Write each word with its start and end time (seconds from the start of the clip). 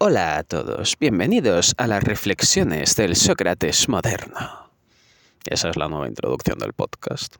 Hola 0.00 0.38
a 0.38 0.44
todos, 0.44 0.96
bienvenidos 1.00 1.74
a 1.76 1.88
las 1.88 2.04
reflexiones 2.04 2.94
del 2.94 3.16
Sócrates 3.16 3.88
moderno. 3.88 4.70
Esa 5.44 5.70
es 5.70 5.76
la 5.76 5.88
nueva 5.88 6.06
introducción 6.06 6.56
del 6.60 6.72
podcast. 6.72 7.34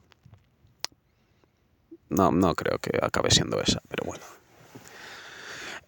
No, 2.08 2.32
no 2.32 2.56
creo 2.56 2.80
que 2.80 2.98
acabe 3.00 3.30
siendo 3.30 3.60
esa, 3.60 3.80
pero 3.88 4.02
bueno. 4.06 4.24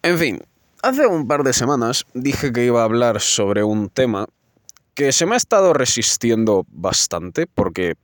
En 0.01 0.17
fin, 0.17 0.39
hace 0.81 1.07
un 1.07 1.27
par 1.27 1.43
de 1.43 1.51
semanas 1.51 2.05
dije 2.13 2.53
que 2.53 2.63
iba 2.63 2.79
a 2.79 2.85
hablar 2.85 3.19
sobre 3.19 3.65
un 3.65 3.89
tema 3.89 4.27
que 4.93 5.11
se 5.11 5.25
me 5.25 5.33
ha 5.33 5.37
estado 5.37 5.73
resistiendo 5.73 6.65
bastante 6.69 7.47
porque 7.47 7.95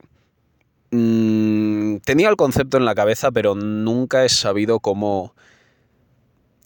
mm, 0.90 1.96
tenía 2.04 2.28
el 2.28 2.36
concepto 2.36 2.76
en 2.76 2.84
la 2.84 2.94
cabeza, 2.94 3.30
pero 3.30 3.54
nunca 3.54 4.26
he 4.26 4.28
sabido 4.28 4.80
cómo 4.80 5.34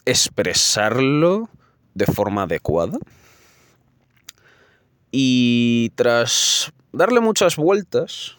expresarlo 0.05 1.49
de 1.95 2.07
forma 2.07 2.43
adecuada. 2.43 2.99
Y 5.11 5.91
tras 5.95 6.73
darle 6.93 7.21
muchas 7.21 7.57
vueltas, 7.57 8.37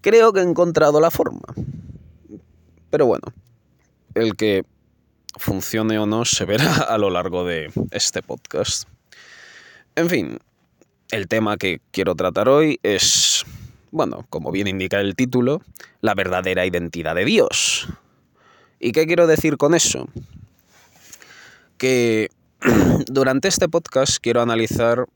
creo 0.00 0.32
que 0.32 0.40
he 0.40 0.44
encontrado 0.44 1.00
la 1.00 1.10
forma. 1.10 1.46
Pero 2.90 3.06
bueno, 3.06 3.24
el 4.14 4.36
que 4.36 4.64
funcione 5.36 5.98
o 5.98 6.06
no 6.06 6.24
se 6.24 6.44
verá 6.44 6.74
a 6.88 6.98
lo 6.98 7.10
largo 7.10 7.44
de 7.44 7.70
este 7.90 8.22
podcast. 8.22 8.88
En 9.96 10.08
fin, 10.08 10.38
el 11.10 11.28
tema 11.28 11.56
que 11.56 11.80
quiero 11.90 12.14
tratar 12.14 12.48
hoy 12.48 12.78
es, 12.82 13.44
bueno, 13.90 14.26
como 14.30 14.52
bien 14.52 14.68
indica 14.68 15.00
el 15.00 15.16
título, 15.16 15.62
la 16.00 16.14
verdadera 16.14 16.66
identidad 16.66 17.14
de 17.14 17.24
Dios. 17.24 17.88
¿Y 18.78 18.92
qué 18.92 19.06
quiero 19.06 19.26
decir 19.26 19.56
con 19.56 19.74
eso? 19.74 20.08
Que 21.78 22.30
durante 23.06 23.48
este 23.48 23.68
podcast 23.68 24.18
quiero 24.20 24.42
analizar 24.42 25.06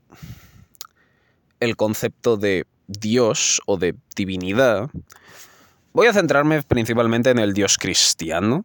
el 1.60 1.76
concepto 1.76 2.36
de 2.36 2.66
Dios 2.86 3.60
o 3.66 3.76
de 3.76 3.94
divinidad. 4.16 4.90
Voy 5.92 6.06
a 6.06 6.12
centrarme 6.12 6.62
principalmente 6.62 7.30
en 7.30 7.38
el 7.38 7.52
Dios 7.52 7.78
cristiano, 7.78 8.64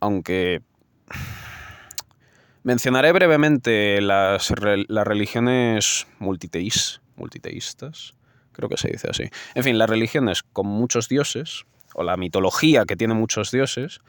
aunque 0.00 0.62
mencionaré 2.62 3.12
brevemente 3.12 4.00
las, 4.00 4.50
religiones 4.50 6.06
multiteís, 6.18 7.00
multiteístas, 7.16 8.14
creo 8.52 8.68
que 8.68 8.76
se 8.76 8.88
dice 8.88 9.08
así. 9.10 9.24
En 9.54 9.64
fin, 9.64 9.78
las 9.78 9.90
religiones 9.90 10.42
con 10.42 10.66
muchos 10.66 11.08
dioses, 11.08 11.64
o 11.94 12.04
la 12.04 12.16
mitología 12.16 12.84
que 12.84 12.96
tiene 12.96 13.14
muchos 13.14 13.50
dioses, 13.50 14.00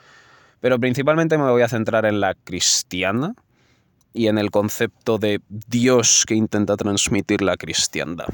pero 0.61 0.79
principalmente 0.79 1.37
me 1.37 1.49
voy 1.49 1.61
a 1.61 1.69
centrar 1.69 2.05
en 2.05 2.19
la 2.19 2.35
cristiana 2.35 3.33
y 4.13 4.27
en 4.27 4.37
el 4.37 4.51
concepto 4.51 5.17
de 5.17 5.41
Dios 5.49 6.25
que 6.27 6.35
intenta 6.35 6.75
transmitir 6.75 7.41
la 7.41 7.57
cristiandad. 7.57 8.27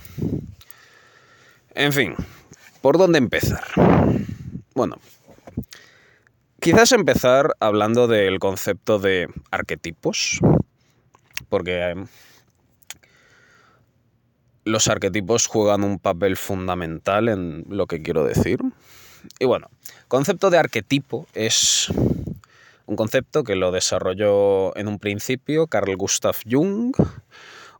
En 1.73 1.91
fin, 1.91 2.15
¿por 2.81 2.97
dónde 2.97 3.17
empezar? 3.17 3.63
Bueno, 4.73 4.97
quizás 6.59 6.91
empezar 6.93 7.55
hablando 7.59 8.07
del 8.07 8.39
concepto 8.39 8.97
de 8.99 9.27
arquetipos, 9.51 10.39
porque 11.49 11.91
eh, 11.91 12.05
los 14.63 14.87
arquetipos 14.87 15.47
juegan 15.47 15.83
un 15.83 15.99
papel 15.99 16.37
fundamental 16.37 17.29
en 17.29 17.65
lo 17.69 17.87
que 17.87 18.01
quiero 18.01 18.23
decir. 18.23 18.59
Y 19.39 19.45
bueno, 19.45 19.69
concepto 20.07 20.49
de 20.49 20.57
arquetipo 20.57 21.27
es 21.33 21.89
un 22.85 22.95
concepto 22.95 23.43
que 23.43 23.55
lo 23.55 23.71
desarrolló 23.71 24.75
en 24.77 24.87
un 24.87 24.99
principio 24.99 25.67
Carl 25.67 25.95
Gustav 25.95 26.35
Jung, 26.49 26.95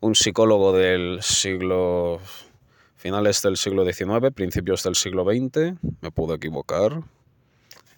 un 0.02 0.16
psicólogo 0.16 0.74
del 0.74 1.20
siglo 1.22 2.20
finales 2.96 3.42
del 3.44 3.56
siglo 3.56 3.86
XIX, 3.86 4.34
principios 4.34 4.82
del 4.82 4.96
siglo 4.96 5.24
XX, 5.24 5.80
me 6.02 6.10
puedo 6.10 6.34
equivocar, 6.34 7.04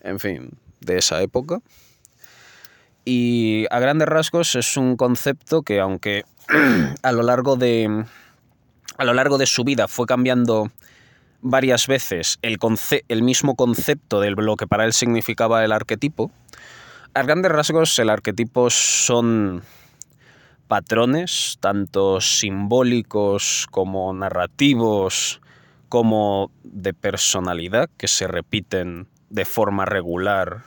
en 0.02 0.20
fin, 0.20 0.52
de 0.82 0.98
esa 0.98 1.22
época. 1.22 1.62
Y 3.06 3.66
a 3.72 3.80
grandes 3.80 4.10
rasgos 4.10 4.56
es 4.56 4.76
un 4.76 4.98
concepto 4.98 5.62
que 5.62 5.80
aunque 5.80 6.26
a 7.04 7.12
lo 7.14 7.24
largo 7.24 7.56
de 7.56 8.06
a 8.98 9.06
lo 9.06 9.14
largo 9.14 9.38
de 9.38 9.46
su 9.46 9.64
vida 9.64 9.88
fue 9.88 10.06
cambiando 10.06 10.72
varias 11.50 11.88
veces 11.88 12.40
el, 12.42 12.58
el 13.08 13.24
mismo 13.24 13.56
concepto 13.56 14.20
de 14.20 14.32
lo 14.32 14.56
que 14.56 14.68
para 14.68 14.86
él 14.86 14.94
significaba 14.94 15.64
el 15.64 15.72
arquetipo, 15.72 16.32
a 17.14 17.24
grandes 17.24 17.52
rasgos 17.52 17.98
el 18.00 18.10
arquetipo 18.10 18.70
son 18.70 19.64
patrones, 20.68 21.58
tanto 21.60 22.22
simbólicos 22.22 23.68
como 23.72 24.14
narrativos, 24.14 25.42
como 25.90 26.52
de 26.64 26.94
personalidad, 26.94 27.90
que 27.98 28.08
se 28.08 28.28
repiten 28.28 29.08
de 29.30 29.46
forma 29.46 29.86
regular 29.86 30.64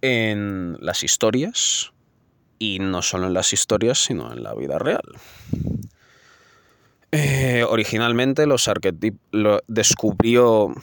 en 0.00 0.76
las 0.80 1.04
historias, 1.04 1.92
y 2.58 2.78
no 2.78 3.02
solo 3.02 3.26
en 3.26 3.34
las 3.34 3.52
historias, 3.52 3.98
sino 3.98 4.32
en 4.32 4.42
la 4.42 4.54
vida 4.54 4.78
real. 4.78 5.02
Eh, 7.14 7.64
originalmente 7.68 8.46
los 8.46 8.70
lo 9.32 9.60
descubrió 9.68 10.74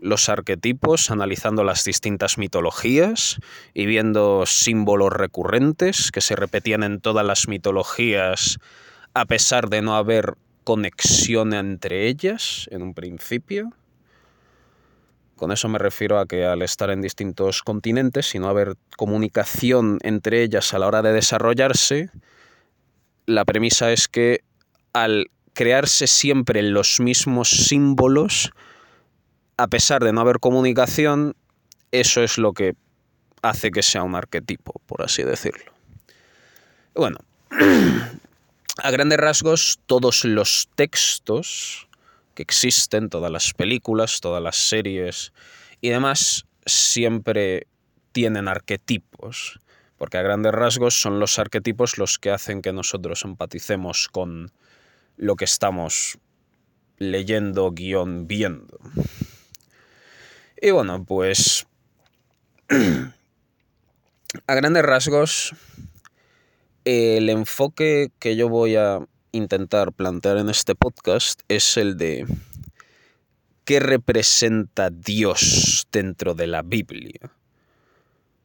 los 0.00 0.30
arquetipos, 0.30 1.10
analizando 1.10 1.64
las 1.64 1.84
distintas 1.84 2.38
mitologías 2.38 3.38
y 3.74 3.84
viendo 3.84 4.46
símbolos 4.46 5.12
recurrentes 5.12 6.10
que 6.10 6.22
se 6.22 6.34
repetían 6.34 6.82
en 6.82 7.00
todas 7.00 7.26
las 7.26 7.46
mitologías 7.46 8.58
a 9.12 9.26
pesar 9.26 9.68
de 9.68 9.82
no 9.82 9.96
haber 9.96 10.34
conexión 10.64 11.52
entre 11.52 12.06
ellas 12.08 12.66
en 12.70 12.80
un 12.80 12.94
principio. 12.94 13.70
Con 15.36 15.52
eso 15.52 15.68
me 15.68 15.78
refiero 15.78 16.18
a 16.18 16.26
que 16.26 16.46
al 16.46 16.62
estar 16.62 16.90
en 16.90 17.02
distintos 17.02 17.62
continentes 17.62 18.34
y 18.34 18.38
no 18.38 18.48
haber 18.48 18.76
comunicación 18.96 19.98
entre 20.02 20.42
ellas 20.42 20.72
a 20.72 20.78
la 20.78 20.86
hora 20.86 21.02
de 21.02 21.12
desarrollarse, 21.12 22.10
la 23.26 23.44
premisa 23.44 23.92
es 23.92 24.08
que 24.08 24.40
al 24.92 25.30
crearse 25.54 26.06
siempre 26.06 26.62
los 26.62 27.00
mismos 27.00 27.50
símbolos, 27.50 28.52
a 29.56 29.68
pesar 29.68 30.02
de 30.02 30.12
no 30.12 30.20
haber 30.20 30.38
comunicación, 30.38 31.34
eso 31.92 32.22
es 32.22 32.38
lo 32.38 32.52
que 32.52 32.74
hace 33.42 33.70
que 33.70 33.82
sea 33.82 34.02
un 34.02 34.14
arquetipo, 34.14 34.80
por 34.86 35.02
así 35.02 35.22
decirlo. 35.22 35.72
Bueno, 36.94 37.18
a 38.82 38.90
grandes 38.90 39.18
rasgos, 39.18 39.80
todos 39.86 40.24
los 40.24 40.68
textos 40.74 41.88
que 42.34 42.42
existen, 42.42 43.08
todas 43.08 43.30
las 43.30 43.52
películas, 43.52 44.20
todas 44.20 44.42
las 44.42 44.56
series 44.56 45.32
y 45.80 45.90
demás, 45.90 46.46
siempre 46.66 47.66
tienen 48.12 48.48
arquetipos, 48.48 49.60
porque 49.98 50.18
a 50.18 50.22
grandes 50.22 50.52
rasgos 50.52 51.00
son 51.00 51.20
los 51.20 51.38
arquetipos 51.38 51.98
los 51.98 52.18
que 52.18 52.30
hacen 52.30 52.62
que 52.62 52.72
nosotros 52.72 53.24
empaticemos 53.24 54.08
con 54.08 54.52
lo 55.16 55.36
que 55.36 55.44
estamos 55.44 56.18
leyendo, 56.98 57.70
guion, 57.72 58.26
viendo. 58.26 58.78
Y 60.60 60.70
bueno, 60.70 61.04
pues 61.04 61.66
a 64.46 64.54
grandes 64.54 64.84
rasgos, 64.84 65.54
el 66.84 67.28
enfoque 67.30 68.10
que 68.18 68.36
yo 68.36 68.48
voy 68.48 68.76
a 68.76 69.00
intentar 69.32 69.92
plantear 69.92 70.38
en 70.38 70.50
este 70.50 70.74
podcast 70.74 71.40
es 71.48 71.76
el 71.76 71.96
de 71.96 72.26
qué 73.64 73.80
representa 73.80 74.90
Dios 74.90 75.86
dentro 75.92 76.34
de 76.34 76.46
la 76.46 76.62
Biblia. 76.62 77.30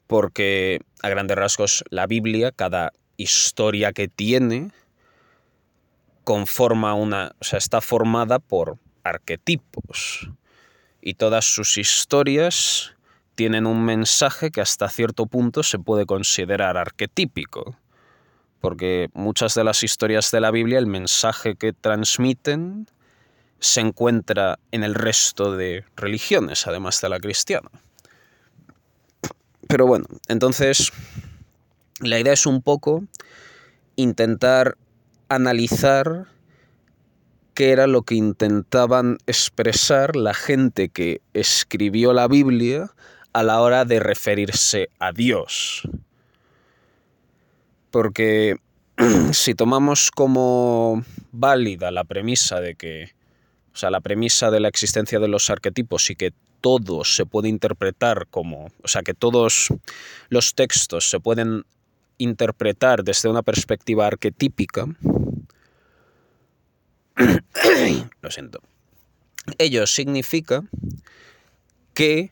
Porque 0.07 0.81
a 1.01 1.09
grandes 1.09 1.35
rasgos 1.35 1.83
la 1.89 2.05
Biblia, 2.07 2.51
cada 2.51 2.93
historia 3.17 3.91
que 3.91 4.07
tiene, 4.07 4.71
conforma 6.25 6.93
una, 6.93 7.31
o 7.39 7.43
sea, 7.43 7.57
está 7.57 7.79
formada 7.79 8.39
por 8.39 8.77
arquetipos 9.03 10.29
y 11.01 11.13
todas 11.13 11.45
sus 11.45 11.77
historias 11.77 12.95
tienen 13.35 13.65
un 13.65 13.85
mensaje 13.85 14.49
que 14.49 14.59
hasta 14.59 14.89
cierto 14.89 15.27
punto 15.27 15.63
se 15.63 15.77
puede 15.79 16.05
considerar 16.05 16.77
arquetípico, 16.77 17.77
porque 18.59 19.09
muchas 19.13 19.53
de 19.53 19.63
las 19.63 19.83
historias 19.83 20.31
de 20.31 20.41
la 20.41 20.51
Biblia, 20.51 20.79
el 20.79 20.87
mensaje 20.87 21.55
que 21.55 21.71
transmiten 21.71 22.89
se 23.59 23.81
encuentra 23.81 24.57
en 24.71 24.83
el 24.83 24.95
resto 24.95 25.55
de 25.55 25.85
religiones, 25.95 26.65
además 26.67 26.99
de 27.01 27.09
la 27.09 27.19
cristiana. 27.19 27.69
Pero 29.67 29.85
bueno, 29.85 30.05
entonces 30.27 30.91
la 31.99 32.19
idea 32.19 32.33
es 32.33 32.45
un 32.45 32.61
poco 32.61 33.03
intentar 33.95 34.77
analizar 35.29 36.27
qué 37.53 37.71
era 37.71 37.87
lo 37.87 38.03
que 38.03 38.15
intentaban 38.15 39.17
expresar 39.27 40.15
la 40.15 40.33
gente 40.33 40.89
que 40.89 41.21
escribió 41.33 42.13
la 42.13 42.27
Biblia 42.27 42.91
a 43.33 43.43
la 43.43 43.61
hora 43.61 43.85
de 43.85 43.99
referirse 43.99 44.89
a 44.99 45.11
Dios. 45.11 45.87
Porque 47.91 48.57
si 49.31 49.55
tomamos 49.55 50.11
como 50.11 51.03
válida 51.31 51.91
la 51.91 52.03
premisa 52.03 52.59
de 52.59 52.75
que, 52.75 53.13
o 53.73 53.77
sea, 53.77 53.89
la 53.89 54.01
premisa 54.01 54.51
de 54.51 54.59
la 54.59 54.67
existencia 54.67 55.19
de 55.19 55.27
los 55.27 55.49
arquetipos 55.49 56.09
y 56.09 56.15
que 56.15 56.33
todo 56.61 57.03
se 57.03 57.25
puede 57.25 57.47
interpretar 57.47 58.27
como, 58.27 58.71
o 58.83 58.87
sea, 58.87 59.01
que 59.01 59.13
todos 59.13 59.67
los 60.29 60.55
textos 60.55 61.09
se 61.09 61.19
pueden 61.19 61.65
interpretar 62.17 63.03
desde 63.03 63.29
una 63.29 63.41
perspectiva 63.41 64.07
arquetípica, 64.07 64.85
lo 68.21 68.31
siento, 68.31 68.61
ello 69.57 69.87
significa 69.87 70.63
que 71.93 72.31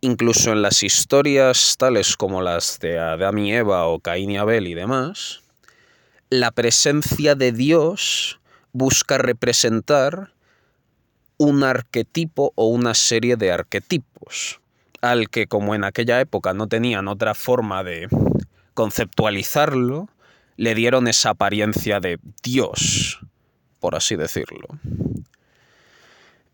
incluso 0.00 0.52
en 0.52 0.62
las 0.62 0.82
historias 0.82 1.76
tales 1.78 2.16
como 2.16 2.42
las 2.42 2.78
de 2.78 2.98
Adán 2.98 3.38
y 3.38 3.52
Eva 3.52 3.86
o 3.86 4.00
Caín 4.00 4.30
y 4.30 4.36
Abel 4.36 4.66
y 4.66 4.74
demás, 4.74 5.42
la 6.30 6.50
presencia 6.50 7.34
de 7.34 7.52
Dios 7.52 8.40
busca 8.72 9.18
representar 9.18 10.32
un 11.36 11.64
arquetipo 11.64 12.52
o 12.54 12.66
una 12.66 12.94
serie 12.94 13.36
de 13.36 13.52
arquetipos, 13.52 14.60
al 15.00 15.28
que 15.30 15.46
como 15.46 15.74
en 15.74 15.84
aquella 15.84 16.20
época 16.20 16.54
no 16.54 16.66
tenían 16.66 17.08
otra 17.08 17.34
forma 17.34 17.84
de 17.84 18.08
conceptualizarlo, 18.74 20.08
le 20.56 20.74
dieron 20.74 21.08
esa 21.08 21.30
apariencia 21.30 22.00
de 22.00 22.18
Dios, 22.42 23.20
por 23.80 23.94
así 23.94 24.16
decirlo. 24.16 24.66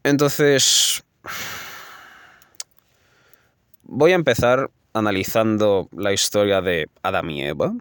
Entonces, 0.03 1.03
voy 3.83 4.13
a 4.13 4.17
empezar 4.17 4.71
analizando 4.93 5.89
la 5.93 6.13
historia 6.13 6.61
de 6.61 6.89
Adán 7.03 7.31
y 7.31 7.43
Eva. 7.43 7.73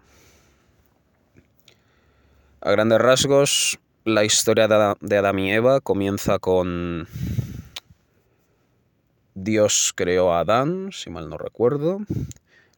A 2.62 2.70
grandes 2.70 2.98
rasgos, 2.98 3.78
la 4.04 4.24
historia 4.24 4.68
de 4.68 5.16
Adán 5.16 5.38
y 5.38 5.52
Eva 5.52 5.80
comienza 5.80 6.38
con 6.38 7.06
Dios 9.34 9.92
creó 9.94 10.32
a 10.32 10.40
Adán, 10.40 10.90
si 10.92 11.10
mal 11.10 11.28
no 11.28 11.38
recuerdo. 11.38 12.00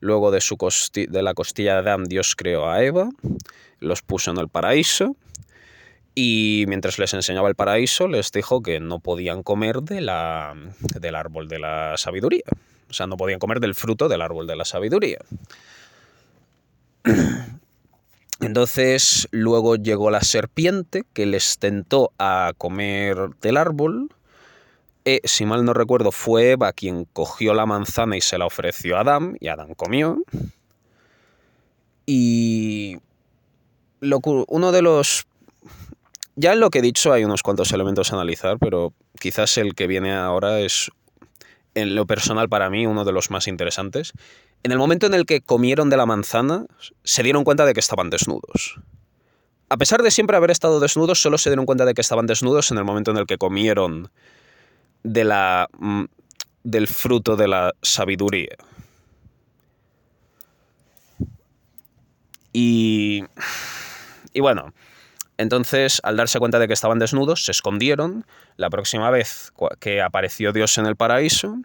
Luego 0.01 0.31
de, 0.31 0.41
su 0.41 0.57
de 0.57 1.23
la 1.23 1.35
costilla 1.35 1.75
de 1.75 1.79
Adán, 1.79 2.05
Dios 2.05 2.37
creó 2.37 2.69
a 2.69 2.83
Eva, 2.83 3.09
los 3.81 4.03
puso 4.03 4.31
en 4.31 4.39
el 4.39 4.49
paraíso 4.49 5.17
y 6.15 6.65
mientras 6.67 6.99
les 6.99 7.13
enseñaba 7.13 7.49
el 7.49 7.55
paraíso 7.55 8.09
les 8.09 8.33
dijo 8.33 8.63
que 8.63 8.81
no 8.81 9.01
podían 9.01 9.43
comer 9.43 9.83
de 9.83 10.01
la, 10.01 10.55
del 10.99 11.15
árbol 11.15 11.47
de 11.47 11.59
la 11.59 11.97
sabiduría. 11.99 12.45
O 12.89 12.95
sea, 12.95 13.07
no 13.07 13.17
podían 13.19 13.39
comer 13.39 13.61
del 13.61 13.75
fruto 13.75 14.09
del 14.09 14.23
árbol 14.23 14.47
de 14.47 14.57
la 14.57 14.65
sabiduría. 14.65 15.19
Entonces 18.41 19.29
luego 19.31 19.77
llegó 19.77 20.11
la 20.11 20.23
serpiente 20.23 21.05
que 21.13 21.27
les 21.27 21.59
tentó 21.59 22.13
a 22.19 22.53
comer 22.57 23.31
del 23.43 23.59
árbol. 23.59 24.11
E, 25.07 25.21
si 25.23 25.47
mal 25.47 25.65
no 25.65 25.73
recuerdo, 25.73 26.11
fue 26.11 26.51
Eva 26.51 26.73
quien 26.73 27.05
cogió 27.05 27.55
la 27.55 27.65
manzana 27.65 28.17
y 28.17 28.21
se 28.21 28.39
la 28.39 28.47
ofreció 28.47 28.97
a 28.97 29.01
Adán, 29.01 29.37
y 29.41 29.47
Adán 29.47 29.75
comió. 29.75 30.19
Y 32.05 32.99
uno 34.01 34.73
de 34.73 34.83
los 34.83 35.27
ya 36.35 36.53
en 36.53 36.61
lo 36.61 36.71
que 36.71 36.81
he 36.81 36.83
dicho 36.83 37.13
hay 37.13 37.25
unos 37.25 37.43
cuantos 37.43 37.73
elementos 37.73 38.13
a 38.13 38.17
analizar, 38.17 38.59
pero 38.59 38.93
quizás 39.19 39.57
el 39.57 39.75
que 39.75 39.87
viene 39.87 40.13
ahora 40.13 40.61
es, 40.61 40.91
en 41.75 41.95
lo 41.95 42.07
personal 42.07 42.49
para 42.49 42.69
mí, 42.69 42.87
uno 42.87 43.05
de 43.05 43.13
los 43.13 43.31
más 43.31 43.49
interesantes. 43.49 44.13
En 44.63 44.73
el 44.73 44.79
momento 44.79 45.07
en 45.07 45.15
el 45.15 45.25
que 45.25 45.41
comieron 45.41 45.89
de 45.89 45.97
la 45.97 46.05
manzana, 46.05 46.67
se 47.05 47.23
dieron 47.23 47.45
cuenta 47.45 47.65
de 47.65 47.73
que 47.73 47.81
estaban 47.81 48.11
desnudos. 48.11 48.79
A 49.69 49.77
pesar 49.79 50.03
de 50.03 50.11
siempre 50.11 50.37
haber 50.37 50.51
estado 50.51 50.79
desnudos, 50.79 51.23
solo 51.23 51.39
se 51.39 51.49
dieron 51.49 51.65
cuenta 51.65 51.87
de 51.87 51.95
que 51.95 52.03
estaban 52.03 52.27
desnudos 52.27 52.71
en 52.71 52.79
el 52.79 52.85
momento 52.85 53.13
en 53.13 53.17
el 53.17 53.27
que 53.27 53.39
comieron 53.39 54.11
de 55.03 55.25
la, 55.25 55.69
mm, 55.79 56.05
del 56.65 56.89
fruto 56.89 57.37
de 57.37 57.49
la 57.49 57.73
sabiduría. 57.83 58.57
Y, 62.53 63.25
y 64.33 64.41
bueno, 64.41 64.73
entonces, 65.39 66.01
al 66.03 66.17
darse 66.17 66.39
cuenta 66.39 66.59
de 66.59 66.67
que 66.67 66.75
estaban 66.75 66.99
desnudos, 66.99 67.45
se 67.45 67.53
escondieron. 67.53 68.25
La 68.57 68.71
próxima 68.71 69.11
vez 69.11 69.53
que 69.81 70.01
apareció 70.01 70.53
Dios 70.53 70.79
en 70.79 70.87
el 70.87 70.97
paraíso, 70.97 71.59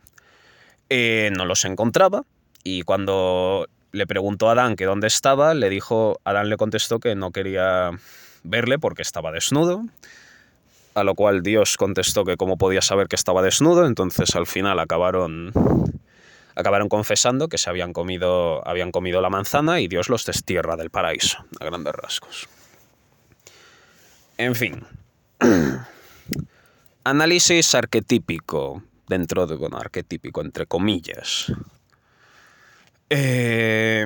eh, 0.90 1.32
no 1.36 1.46
los 1.46 1.64
encontraba. 1.64 2.24
Y 2.64 2.82
cuando 2.84 3.68
le 3.94 4.08
preguntó 4.08 4.50
a 4.50 4.54
Adán 4.54 4.76
que 4.76 4.86
dónde 4.86 5.08
estaba, 5.08 5.54
le 5.54 5.70
dijo, 5.70 6.20
Adán 6.26 6.50
le 6.50 6.58
contestó 6.58 7.00
que 7.00 7.16
no 7.16 7.32
quería 7.32 7.92
verle 8.44 8.78
porque 8.78 9.02
estaba 9.02 9.32
desnudo. 9.32 9.86
A 10.94 11.04
lo 11.04 11.16
cual 11.16 11.42
Dios 11.42 11.78
contestó 11.78 12.26
que 12.26 12.38
cómo 12.38 12.58
podía 12.58 12.82
saber 12.82 13.08
que 13.08 13.16
estaba 13.16 13.42
desnudo. 13.42 13.86
Entonces 13.86 14.36
al 14.36 14.48
final 14.48 14.80
acabaron 14.80 15.54
acabaron 16.56 16.90
confesando 16.90 17.48
que 17.48 17.58
se 17.58 17.70
habían 17.70 17.94
comido, 17.94 18.68
habían 18.68 18.92
comido 18.92 19.22
la 19.22 19.30
manzana 19.30 19.80
y 19.80 19.88
Dios 19.88 20.10
los 20.10 20.26
destierra 20.26 20.76
del 20.76 20.90
paraíso, 20.90 21.46
a 21.60 21.66
grandes 21.66 21.94
rasgos. 21.94 22.50
En 24.38 24.56
fin. 24.56 24.86
Análisis 27.04 27.74
arquetípico, 27.74 28.84
dentro 29.08 29.48
de, 29.48 29.56
bueno, 29.56 29.78
arquetípico 29.78 30.42
entre 30.42 30.66
comillas. 30.66 31.52
Eh, 33.10 34.06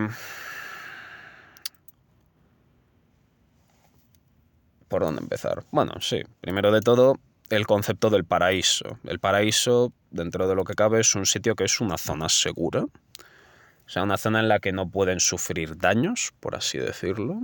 ¿Por 4.96 5.04
dónde 5.04 5.24
empezar? 5.24 5.66
Bueno, 5.72 5.96
sí, 6.00 6.22
primero 6.40 6.72
de 6.72 6.80
todo, 6.80 7.20
el 7.50 7.68
concepto 7.68 8.10
del 8.10 8.24
paraíso. 8.24 8.98
El 9.04 9.20
paraíso, 9.20 9.92
dentro 10.10 10.48
de 10.48 10.56
lo 10.56 10.64
que 10.64 10.74
cabe, 10.74 11.02
es 11.02 11.16
un 11.16 11.26
sitio 11.26 11.54
que 11.54 11.66
es 11.66 11.82
una 11.82 11.98
zona 11.98 12.30
segura. 12.30 12.84
O 12.84 13.90
sea, 13.90 14.04
una 14.04 14.16
zona 14.16 14.40
en 14.40 14.48
la 14.48 14.60
que 14.60 14.72
no 14.72 14.90
pueden 14.90 15.20
sufrir 15.20 15.78
daños, 15.78 16.32
por 16.40 16.56
así 16.56 16.78
decirlo. 16.78 17.42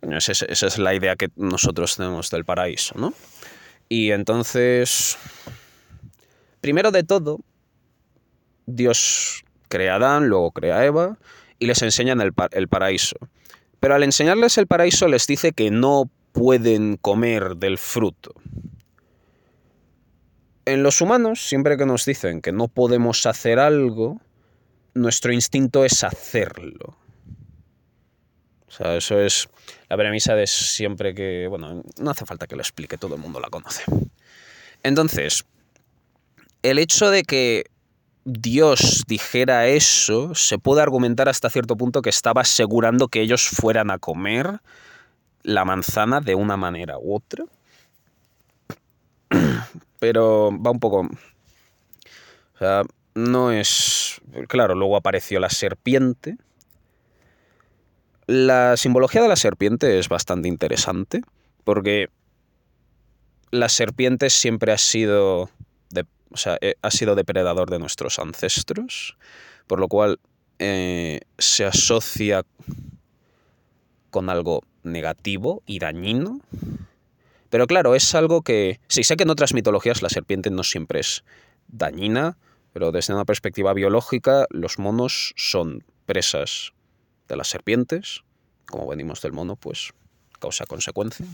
Esa 0.00 0.46
es, 0.46 0.78
la 0.78 0.94
idea 0.94 1.16
que 1.16 1.30
nosotros 1.34 1.96
tenemos 1.96 2.30
del 2.30 2.44
paraíso, 2.44 2.94
¿no? 2.96 3.12
Y 3.88 4.12
entonces, 4.12 5.18
primero 6.60 6.92
de 6.92 7.02
todo, 7.02 7.40
Dios 8.66 9.44
crea 9.66 9.94
a 9.94 9.96
Adán, 9.96 10.28
luego 10.28 10.52
crea 10.52 10.76
a 10.76 10.84
Eva 10.84 11.18
y 11.58 11.66
les 11.66 11.82
enseña 11.82 12.12
el, 12.12 12.32
el 12.52 12.68
paraíso. 12.68 13.16
Pero 13.80 13.94
al 13.94 14.02
enseñarles 14.02 14.58
el 14.58 14.66
paraíso 14.66 15.08
les 15.08 15.26
dice 15.26 15.52
que 15.52 15.70
no 15.70 16.10
pueden 16.32 16.96
comer 16.96 17.56
del 17.56 17.78
fruto. 17.78 18.34
En 20.64 20.82
los 20.82 21.00
humanos, 21.00 21.46
siempre 21.46 21.76
que 21.76 21.86
nos 21.86 22.04
dicen 22.04 22.42
que 22.42 22.52
no 22.52 22.68
podemos 22.68 23.24
hacer 23.26 23.58
algo, 23.58 24.20
nuestro 24.94 25.32
instinto 25.32 25.84
es 25.84 26.02
hacerlo. 26.02 26.98
O 28.66 28.70
sea, 28.70 28.96
eso 28.96 29.20
es 29.20 29.48
la 29.88 29.96
premisa 29.96 30.34
de 30.34 30.46
siempre 30.46 31.14
que, 31.14 31.46
bueno, 31.48 31.82
no 31.98 32.10
hace 32.10 32.26
falta 32.26 32.46
que 32.46 32.56
lo 32.56 32.62
explique, 32.62 32.98
todo 32.98 33.14
el 33.14 33.20
mundo 33.20 33.40
la 33.40 33.48
conoce. 33.48 33.84
Entonces, 34.82 35.44
el 36.62 36.78
hecho 36.78 37.10
de 37.10 37.22
que 37.22 37.66
Dios 38.26 39.04
dijera 39.06 39.66
eso, 39.68 40.34
se 40.34 40.58
puede 40.58 40.82
argumentar 40.82 41.28
hasta 41.28 41.48
cierto 41.48 41.76
punto 41.76 42.02
que 42.02 42.10
estaba 42.10 42.42
asegurando 42.42 43.08
que 43.08 43.22
ellos 43.22 43.48
fueran 43.48 43.90
a 43.90 43.98
comer 43.98 44.60
la 45.42 45.64
manzana 45.64 46.20
de 46.20 46.34
una 46.34 46.56
manera 46.56 46.98
u 46.98 47.14
otra. 47.14 47.44
Pero 50.00 50.50
va 50.52 50.70
un 50.72 50.80
poco... 50.80 51.00
O 51.02 52.58
sea, 52.58 52.82
no 53.14 53.52
es... 53.52 54.20
Claro, 54.48 54.74
luego 54.74 54.96
apareció 54.96 55.40
la 55.40 55.50
serpiente 55.50 56.36
la 58.26 58.76
simbología 58.76 59.22
de 59.22 59.28
la 59.28 59.36
serpiente 59.36 59.98
es 59.98 60.08
bastante 60.08 60.48
interesante 60.48 61.22
porque 61.62 62.08
la 63.50 63.68
serpiente 63.68 64.30
siempre 64.30 64.72
ha 64.72 64.78
sido, 64.78 65.48
eh, 66.60 66.74
ha 66.80 66.90
sido 66.90 67.14
depredador 67.14 67.70
de 67.70 67.78
nuestros 67.78 68.18
ancestros, 68.18 69.16
por 69.66 69.80
lo 69.80 69.88
cual 69.88 70.20
eh, 70.58 71.20
se 71.38 71.64
asocia 71.64 72.44
con 74.10 74.30
algo 74.30 74.62
negativo 74.82 75.62
y 75.66 75.78
dañino. 75.78 76.40
Pero 77.50 77.66
claro, 77.66 77.94
es 77.94 78.14
algo 78.14 78.42
que... 78.42 78.80
Sí, 78.88 79.04
sé 79.04 79.16
que 79.16 79.24
en 79.24 79.30
otras 79.30 79.54
mitologías 79.54 80.02
la 80.02 80.08
serpiente 80.08 80.50
no 80.50 80.62
siempre 80.62 81.00
es 81.00 81.24
dañina, 81.68 82.36
pero 82.72 82.92
desde 82.92 83.14
una 83.14 83.24
perspectiva 83.24 83.72
biológica 83.72 84.46
los 84.50 84.78
monos 84.78 85.32
son 85.36 85.84
presas 86.06 86.72
de 87.28 87.36
las 87.36 87.48
serpientes, 87.48 88.22
como 88.66 88.86
venimos 88.86 89.20
del 89.22 89.32
mono, 89.32 89.56
pues 89.56 89.92
causa-consecuencia. 90.38 91.26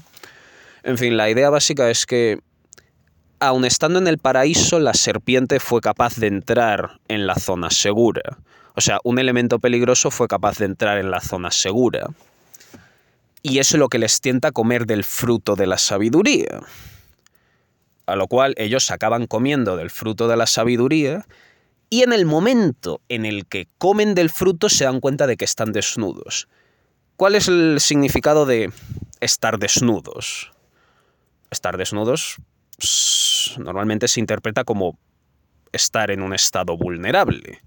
En 0.82 0.98
fin, 0.98 1.16
la 1.16 1.30
idea 1.30 1.50
básica 1.50 1.90
es 1.90 2.06
que, 2.06 2.40
aun 3.42 3.64
estando 3.64 3.98
en 3.98 4.06
el 4.06 4.18
paraíso, 4.18 4.78
la 4.78 4.94
serpiente 4.94 5.58
fue 5.58 5.80
capaz 5.80 6.16
de 6.16 6.28
entrar 6.28 7.00
en 7.08 7.26
la 7.26 7.34
zona 7.34 7.70
segura. 7.70 8.38
O 8.76 8.80
sea, 8.80 9.00
un 9.02 9.18
elemento 9.18 9.58
peligroso 9.58 10.12
fue 10.12 10.28
capaz 10.28 10.58
de 10.58 10.66
entrar 10.66 10.96
en 10.98 11.10
la 11.10 11.20
zona 11.20 11.50
segura. 11.50 12.08
Y 13.42 13.58
eso 13.58 13.76
es 13.76 13.80
lo 13.80 13.88
que 13.88 13.98
les 13.98 14.20
tienta 14.20 14.52
comer 14.52 14.86
del 14.86 15.02
fruto 15.02 15.56
de 15.56 15.66
la 15.66 15.76
sabiduría. 15.76 16.60
A 18.06 18.14
lo 18.14 18.28
cual 18.28 18.54
ellos 18.58 18.92
acaban 18.92 19.26
comiendo 19.26 19.76
del 19.76 19.90
fruto 19.90 20.28
de 20.28 20.36
la 20.36 20.46
sabiduría 20.46 21.26
y 21.90 22.04
en 22.04 22.12
el 22.12 22.26
momento 22.26 23.00
en 23.08 23.26
el 23.26 23.46
que 23.46 23.66
comen 23.76 24.14
del 24.14 24.30
fruto 24.30 24.68
se 24.68 24.84
dan 24.84 25.00
cuenta 25.00 25.26
de 25.26 25.36
que 25.36 25.44
están 25.44 25.72
desnudos. 25.72 26.46
¿Cuál 27.16 27.34
es 27.34 27.48
el 27.48 27.80
significado 27.80 28.46
de 28.46 28.72
estar 29.20 29.58
desnudos? 29.58 30.52
Estar 31.50 31.76
desnudos 31.76 32.38
normalmente 33.58 34.08
se 34.08 34.20
interpreta 34.20 34.64
como 34.64 34.98
estar 35.72 36.10
en 36.10 36.22
un 36.22 36.34
estado 36.34 36.76
vulnerable. 36.76 37.60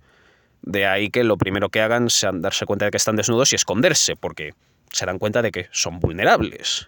De 0.62 0.86
ahí 0.86 1.10
que 1.10 1.24
lo 1.24 1.38
primero 1.38 1.70
que 1.70 1.82
hagan 1.82 2.10
sea 2.10 2.32
darse 2.34 2.66
cuenta 2.66 2.86
de 2.86 2.92
que 2.92 2.98
están 2.98 3.16
desnudos 3.16 3.54
y 3.54 3.56
esconderse, 3.56 4.16
porque 4.16 4.54
se 4.92 5.06
dan 5.06 5.20
cuenta 5.20 5.42
de 5.42 5.52
que 5.52 5.68
son 5.72 6.00
vulnerables. 6.00 6.88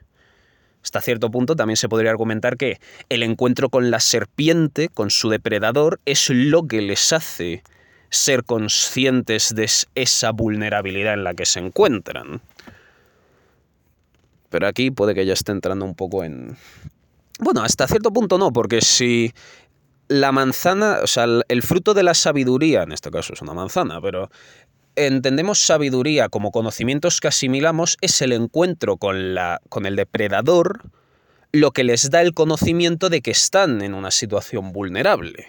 Hasta 0.83 1.01
cierto 1.01 1.29
punto 1.29 1.55
también 1.55 1.77
se 1.77 1.89
podría 1.89 2.11
argumentar 2.11 2.55
que 2.55 2.79
el 3.09 3.23
encuentro 3.23 3.69
con 3.69 3.91
la 3.91 3.99
serpiente, 3.99 4.89
con 4.89 5.09
su 5.09 5.29
depredador, 5.29 5.99
es 6.05 6.29
lo 6.29 6.67
que 6.67 6.81
les 6.81 7.11
hace 7.11 7.63
ser 8.09 8.43
conscientes 8.45 9.53
de 9.53 9.69
esa 9.95 10.31
vulnerabilidad 10.31 11.13
en 11.13 11.23
la 11.23 11.33
que 11.33 11.45
se 11.45 11.59
encuentran. 11.59 12.41
Pero 14.49 14.67
aquí 14.67 14.91
puede 14.91 15.13
que 15.13 15.25
ya 15.25 15.33
esté 15.33 15.51
entrando 15.51 15.83
un 15.83 15.95
poco 15.95 16.23
en... 16.23 16.57
Bueno, 17.39 17.63
hasta 17.63 17.87
cierto 17.87 18.11
punto 18.11 18.37
no, 18.37 18.51
porque 18.51 18.81
si 18.81 19.31
la 20.07 20.31
manzana, 20.31 20.99
o 21.03 21.07
sea, 21.07 21.25
el 21.47 21.61
fruto 21.61 21.93
de 21.93 22.03
la 22.03 22.13
sabiduría, 22.13 22.83
en 22.83 22.91
este 22.91 23.11
caso 23.11 23.33
es 23.33 23.41
una 23.41 23.53
manzana, 23.53 24.01
pero 24.01 24.29
entendemos 24.95 25.59
sabiduría 25.59 26.29
como 26.29 26.51
conocimientos 26.51 27.21
que 27.21 27.27
asimilamos, 27.27 27.97
es 28.01 28.21
el 28.21 28.33
encuentro 28.33 28.97
con, 28.97 29.35
la, 29.35 29.61
con 29.69 29.85
el 29.85 29.95
depredador 29.95 30.89
lo 31.51 31.71
que 31.71 31.83
les 31.83 32.09
da 32.09 32.21
el 32.21 32.33
conocimiento 32.33 33.09
de 33.09 33.21
que 33.21 33.31
están 33.31 33.81
en 33.81 33.93
una 33.93 34.11
situación 34.11 34.73
vulnerable 34.73 35.47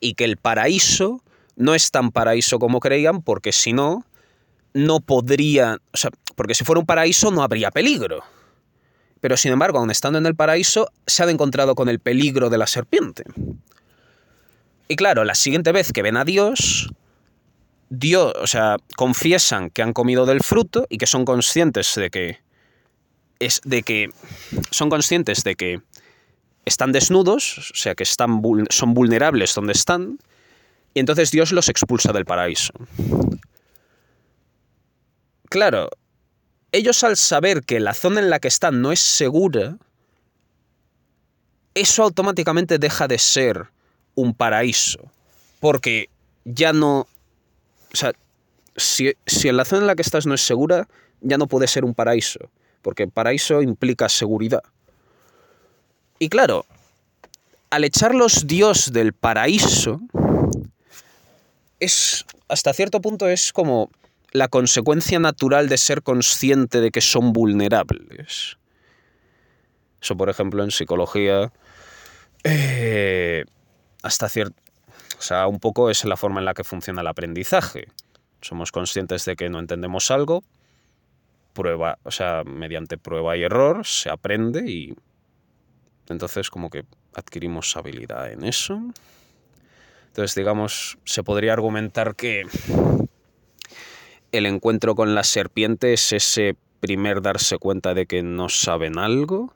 y 0.00 0.14
que 0.14 0.24
el 0.24 0.36
paraíso 0.36 1.22
no 1.56 1.74
es 1.74 1.90
tan 1.90 2.10
paraíso 2.10 2.58
como 2.58 2.80
creían 2.80 3.22
porque 3.22 3.52
si 3.52 3.72
no, 3.72 4.06
no 4.72 5.00
podría, 5.00 5.78
o 5.92 5.96
sea, 5.96 6.10
porque 6.36 6.54
si 6.54 6.64
fuera 6.64 6.80
un 6.80 6.86
paraíso 6.86 7.30
no 7.30 7.42
habría 7.42 7.70
peligro. 7.70 8.22
Pero 9.22 9.36
sin 9.36 9.52
embargo, 9.52 9.78
aun 9.78 9.92
estando 9.92 10.18
en 10.18 10.26
el 10.26 10.34
paraíso, 10.34 10.90
se 11.06 11.22
han 11.22 11.30
encontrado 11.30 11.76
con 11.76 11.88
el 11.88 12.00
peligro 12.00 12.50
de 12.50 12.58
la 12.58 12.66
serpiente. 12.66 13.22
Y 14.88 14.96
claro, 14.96 15.22
la 15.22 15.36
siguiente 15.36 15.70
vez 15.70 15.92
que 15.92 16.02
ven 16.02 16.16
a 16.16 16.24
Dios, 16.24 16.92
Dios, 17.88 18.32
o 18.42 18.48
sea, 18.48 18.78
confiesan 18.96 19.70
que 19.70 19.80
han 19.80 19.92
comido 19.92 20.26
del 20.26 20.42
fruto 20.42 20.86
y 20.88 20.98
que 20.98 21.06
son 21.06 21.24
conscientes 21.24 21.94
de 21.94 22.10
que 22.10 22.40
es 23.38 23.60
de 23.64 23.84
que 23.84 24.10
son 24.72 24.90
conscientes 24.90 25.44
de 25.44 25.54
que 25.54 25.80
están 26.64 26.90
desnudos, 26.90 27.58
o 27.58 27.76
sea, 27.76 27.94
que 27.94 28.02
están 28.02 28.42
son 28.70 28.92
vulnerables 28.92 29.54
donde 29.54 29.72
están, 29.72 30.18
y 30.94 31.00
entonces 31.00 31.30
Dios 31.30 31.52
los 31.52 31.68
expulsa 31.68 32.12
del 32.12 32.24
paraíso. 32.24 32.72
Claro, 35.48 35.90
ellos 36.72 37.04
al 37.04 37.16
saber 37.16 37.62
que 37.62 37.80
la 37.80 37.94
zona 37.94 38.20
en 38.20 38.30
la 38.30 38.40
que 38.40 38.48
están 38.48 38.80
no 38.80 38.92
es 38.92 39.00
segura, 39.00 39.76
eso 41.74 42.02
automáticamente 42.02 42.78
deja 42.78 43.06
de 43.08 43.18
ser 43.18 43.70
un 44.14 44.34
paraíso. 44.34 45.10
Porque 45.60 46.08
ya 46.44 46.72
no... 46.72 47.06
O 47.92 47.96
sea, 47.96 48.12
si, 48.76 49.12
si 49.26 49.48
en 49.48 49.58
la 49.58 49.64
zona 49.64 49.82
en 49.82 49.86
la 49.86 49.94
que 49.94 50.02
estás 50.02 50.26
no 50.26 50.34
es 50.34 50.40
segura, 50.40 50.88
ya 51.20 51.36
no 51.38 51.46
puede 51.46 51.66
ser 51.66 51.84
un 51.84 51.94
paraíso. 51.94 52.50
Porque 52.80 53.06
paraíso 53.06 53.62
implica 53.62 54.08
seguridad. 54.08 54.62
Y 56.18 56.28
claro, 56.28 56.64
al 57.70 57.84
echarlos 57.84 58.46
Dios 58.46 58.92
del 58.92 59.12
paraíso, 59.12 60.00
es, 61.80 62.24
hasta 62.48 62.72
cierto 62.72 63.00
punto 63.00 63.28
es 63.28 63.52
como 63.52 63.90
la 64.32 64.48
consecuencia 64.48 65.18
natural 65.18 65.68
de 65.68 65.76
ser 65.76 66.02
consciente 66.02 66.80
de 66.80 66.90
que 66.90 67.00
son 67.00 67.32
vulnerables. 67.32 68.58
Eso, 70.00 70.16
por 70.16 70.30
ejemplo, 70.30 70.64
en 70.64 70.70
psicología 70.70 71.52
eh, 72.44 73.44
hasta 74.02 74.28
cierto... 74.28 74.60
O 75.18 75.22
sea, 75.22 75.46
un 75.46 75.60
poco 75.60 75.90
es 75.90 76.04
la 76.04 76.16
forma 76.16 76.40
en 76.40 76.46
la 76.46 76.54
que 76.54 76.64
funciona 76.64 77.02
el 77.02 77.06
aprendizaje. 77.06 77.86
Somos 78.40 78.72
conscientes 78.72 79.24
de 79.24 79.36
que 79.36 79.48
no 79.48 79.60
entendemos 79.60 80.10
algo, 80.10 80.42
prueba, 81.52 81.98
o 82.02 82.10
sea, 82.10 82.42
mediante 82.44 82.98
prueba 82.98 83.36
y 83.36 83.44
error 83.44 83.86
se 83.86 84.10
aprende 84.10 84.68
y 84.68 84.96
entonces 86.08 86.50
como 86.50 86.70
que 86.70 86.84
adquirimos 87.14 87.76
habilidad 87.76 88.32
en 88.32 88.44
eso. 88.44 88.80
Entonces, 90.08 90.34
digamos, 90.34 90.98
se 91.04 91.22
podría 91.22 91.52
argumentar 91.52 92.16
que 92.16 92.46
el 94.32 94.46
encuentro 94.46 94.94
con 94.94 95.14
la 95.14 95.24
serpiente 95.24 95.92
es 95.92 96.12
ese 96.12 96.56
primer 96.80 97.22
darse 97.22 97.58
cuenta 97.58 97.94
de 97.94 98.06
que 98.06 98.22
no 98.22 98.48
saben 98.48 98.98
algo. 98.98 99.54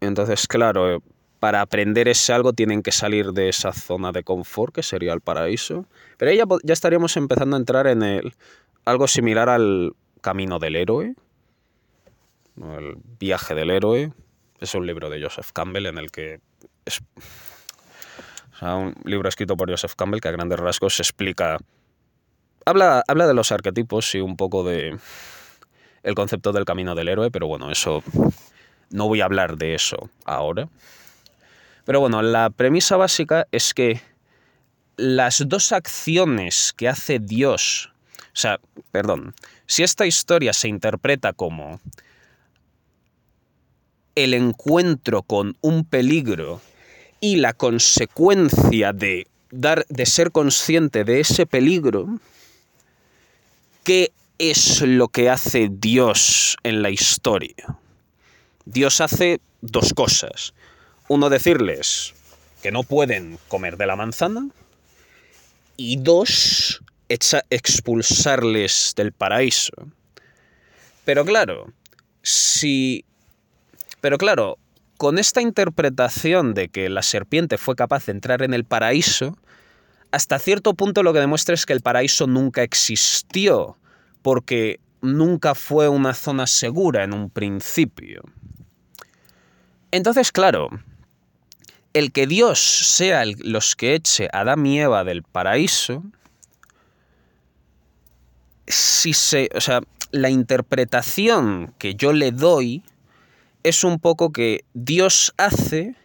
Entonces, 0.00 0.48
claro, 0.48 1.02
para 1.38 1.60
aprender 1.60 2.08
ese 2.08 2.32
algo 2.32 2.52
tienen 2.52 2.82
que 2.82 2.90
salir 2.90 3.32
de 3.32 3.48
esa 3.48 3.72
zona 3.72 4.12
de 4.12 4.24
confort, 4.24 4.74
que 4.74 4.82
sería 4.82 5.12
el 5.12 5.20
paraíso. 5.20 5.86
Pero 6.16 6.30
ahí 6.30 6.38
ya, 6.38 6.72
estaríamos 6.72 7.16
empezando 7.16 7.56
a 7.56 7.60
entrar 7.60 7.86
en 7.86 8.02
el, 8.02 8.34
algo 8.84 9.06
similar 9.06 9.48
al 9.48 9.92
camino 10.20 10.58
del 10.58 10.76
héroe, 10.76 11.14
el 12.56 12.96
viaje 13.20 13.54
del 13.54 13.70
héroe. 13.70 14.12
Es 14.58 14.74
un 14.74 14.86
libro 14.86 15.10
de 15.10 15.22
Joseph 15.22 15.50
Campbell 15.52 15.86
en 15.86 15.98
el 15.98 16.10
que 16.10 16.40
es 16.84 17.00
un 18.60 18.94
libro 19.04 19.28
escrito 19.28 19.56
por 19.56 19.70
Joseph 19.70 19.94
Campbell 19.96 20.20
que 20.20 20.28
a 20.28 20.32
grandes 20.32 20.58
rasgos 20.58 20.98
explica... 21.00 21.58
Habla, 22.64 23.02
habla 23.06 23.26
de 23.26 23.34
los 23.34 23.52
arquetipos 23.52 24.14
y 24.14 24.20
un 24.20 24.36
poco 24.36 24.64
de 24.64 24.96
el 26.02 26.14
concepto 26.14 26.52
del 26.52 26.64
camino 26.64 26.94
del 26.94 27.08
héroe, 27.08 27.30
pero 27.30 27.46
bueno, 27.46 27.70
eso... 27.70 28.02
No 28.90 29.08
voy 29.08 29.22
a 29.22 29.24
hablar 29.24 29.56
de 29.56 29.74
eso 29.74 30.10
ahora. 30.26 30.68
Pero 31.84 32.00
bueno, 32.00 32.20
la 32.20 32.50
premisa 32.50 32.96
básica 32.96 33.46
es 33.50 33.72
que 33.72 34.02
las 34.96 35.42
dos 35.48 35.72
acciones 35.72 36.74
que 36.76 36.88
hace 36.88 37.18
Dios, 37.18 37.90
o 38.18 38.36
sea, 38.36 38.60
perdón, 38.90 39.34
si 39.66 39.82
esta 39.82 40.06
historia 40.06 40.52
se 40.52 40.68
interpreta 40.68 41.32
como 41.32 41.80
el 44.14 44.34
encuentro 44.34 45.22
con 45.22 45.56
un 45.62 45.84
peligro 45.84 46.60
y 47.20 47.36
la 47.36 47.54
consecuencia 47.54 48.92
de 48.92 49.26
dar 49.50 49.86
de 49.88 50.06
ser 50.06 50.30
consciente 50.32 51.04
de 51.04 51.20
ese 51.20 51.46
peligro, 51.46 52.08
¿qué 53.84 54.12
es 54.38 54.80
lo 54.82 55.08
que 55.08 55.30
hace 55.30 55.68
Dios 55.70 56.56
en 56.62 56.82
la 56.82 56.90
historia? 56.90 57.78
Dios 58.64 59.00
hace 59.00 59.40
dos 59.60 59.92
cosas. 59.92 60.54
Uno, 61.08 61.28
decirles 61.30 62.14
que 62.62 62.70
no 62.70 62.84
pueden 62.84 63.38
comer 63.48 63.76
de 63.76 63.86
la 63.86 63.96
manzana. 63.96 64.48
Y 65.76 65.96
dos, 65.96 66.82
expulsarles 67.08 68.92
del 68.96 69.12
paraíso. 69.12 69.72
Pero 71.04 71.24
claro, 71.24 71.72
si... 72.22 73.04
Pero 74.00 74.18
claro, 74.18 74.58
con 74.96 75.18
esta 75.18 75.42
interpretación 75.42 76.54
de 76.54 76.68
que 76.68 76.88
la 76.88 77.02
serpiente 77.02 77.58
fue 77.58 77.74
capaz 77.74 78.06
de 78.06 78.12
entrar 78.12 78.42
en 78.42 78.54
el 78.54 78.64
paraíso, 78.64 79.36
hasta 80.12 80.38
cierto 80.38 80.74
punto 80.74 81.02
lo 81.02 81.12
que 81.12 81.20
demuestra 81.20 81.54
es 81.54 81.66
que 81.66 81.72
el 81.72 81.80
paraíso 81.80 82.26
nunca 82.26 82.62
existió, 82.62 83.78
porque 84.20 84.78
nunca 85.00 85.54
fue 85.54 85.88
una 85.88 86.14
zona 86.14 86.46
segura 86.46 87.02
en 87.02 87.14
un 87.14 87.30
principio. 87.30 88.22
Entonces, 89.90 90.30
claro, 90.30 90.68
el 91.94 92.12
que 92.12 92.26
Dios 92.26 92.60
sea 92.60 93.24
los 93.24 93.74
que 93.74 93.94
eche 93.94 94.28
a 94.32 94.40
Adán 94.40 94.64
y 94.66 94.80
Eva 94.80 95.02
del 95.02 95.22
paraíso, 95.22 96.02
si 98.66 99.14
se, 99.14 99.48
o 99.54 99.60
sea, 99.60 99.80
la 100.10 100.28
interpretación 100.28 101.74
que 101.78 101.94
yo 101.94 102.12
le 102.12 102.32
doy 102.32 102.82
es 103.62 103.82
un 103.82 103.98
poco 103.98 104.30
que 104.30 104.64
Dios 104.74 105.32
hace 105.38 105.96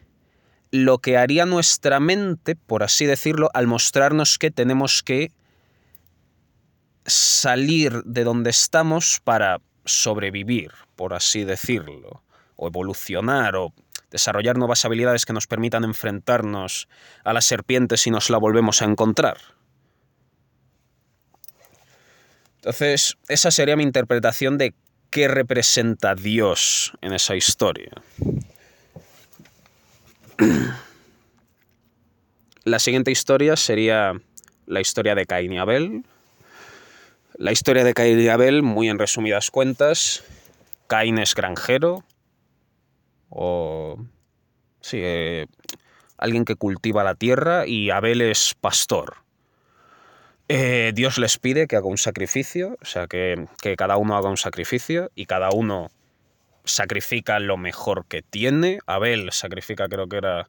lo 0.71 0.99
que 0.99 1.17
haría 1.17 1.45
nuestra 1.45 1.99
mente, 1.99 2.55
por 2.55 2.83
así 2.83 3.05
decirlo, 3.05 3.49
al 3.53 3.67
mostrarnos 3.67 4.37
que 4.37 4.51
tenemos 4.51 5.03
que 5.03 5.31
salir 7.05 8.03
de 8.03 8.23
donde 8.23 8.49
estamos 8.49 9.21
para 9.23 9.61
sobrevivir, 9.85 10.71
por 10.95 11.13
así 11.13 11.45
decirlo, 11.45 12.23
o 12.57 12.67
evolucionar, 12.67 13.55
o 13.55 13.73
desarrollar 14.11 14.57
nuevas 14.57 14.83
habilidades 14.85 15.25
que 15.25 15.33
nos 15.33 15.47
permitan 15.47 15.83
enfrentarnos 15.83 16.87
a 17.23 17.33
la 17.33 17.41
serpiente 17.41 17.97
si 17.97 18.11
nos 18.11 18.29
la 18.29 18.37
volvemos 18.37 18.81
a 18.81 18.85
encontrar. 18.85 19.37
Entonces, 22.55 23.17
esa 23.29 23.51
sería 23.51 23.77
mi 23.77 23.83
interpretación 23.83 24.57
de 24.57 24.73
qué 25.09 25.27
representa 25.27 26.15
Dios 26.15 26.93
en 27.01 27.13
esa 27.13 27.35
historia. 27.35 27.91
La 32.63 32.79
siguiente 32.79 33.11
historia 33.11 33.55
sería 33.55 34.13
la 34.65 34.81
historia 34.81 35.15
de 35.15 35.25
Caín 35.25 35.53
y 35.53 35.57
Abel. 35.57 36.03
La 37.35 37.51
historia 37.51 37.83
de 37.83 37.93
Caín 37.93 38.19
y 38.19 38.27
Abel, 38.27 38.63
muy 38.63 38.89
en 38.89 38.99
resumidas 38.99 39.51
cuentas, 39.51 40.23
Caín 40.87 41.17
es 41.17 41.35
granjero, 41.35 42.03
o 43.29 43.97
sí, 44.81 44.99
eh, 45.01 45.47
alguien 46.17 46.45
que 46.45 46.55
cultiva 46.55 47.03
la 47.03 47.15
tierra, 47.15 47.67
y 47.67 47.89
Abel 47.89 48.21
es 48.21 48.55
pastor. 48.59 49.17
Eh, 50.49 50.91
Dios 50.95 51.17
les 51.17 51.37
pide 51.37 51.67
que 51.67 51.75
haga 51.75 51.87
un 51.87 51.97
sacrificio, 51.97 52.77
o 52.81 52.85
sea, 52.85 53.07
que, 53.07 53.47
que 53.61 53.75
cada 53.75 53.97
uno 53.97 54.17
haga 54.17 54.29
un 54.29 54.37
sacrificio 54.37 55.11
y 55.13 55.25
cada 55.25 55.49
uno 55.51 55.91
sacrifica 56.67 57.39
lo 57.39 57.57
mejor 57.57 58.05
que 58.05 58.21
tiene. 58.21 58.79
Abel 58.85 59.31
sacrifica, 59.31 59.87
creo 59.87 60.07
que 60.07 60.17
era 60.17 60.47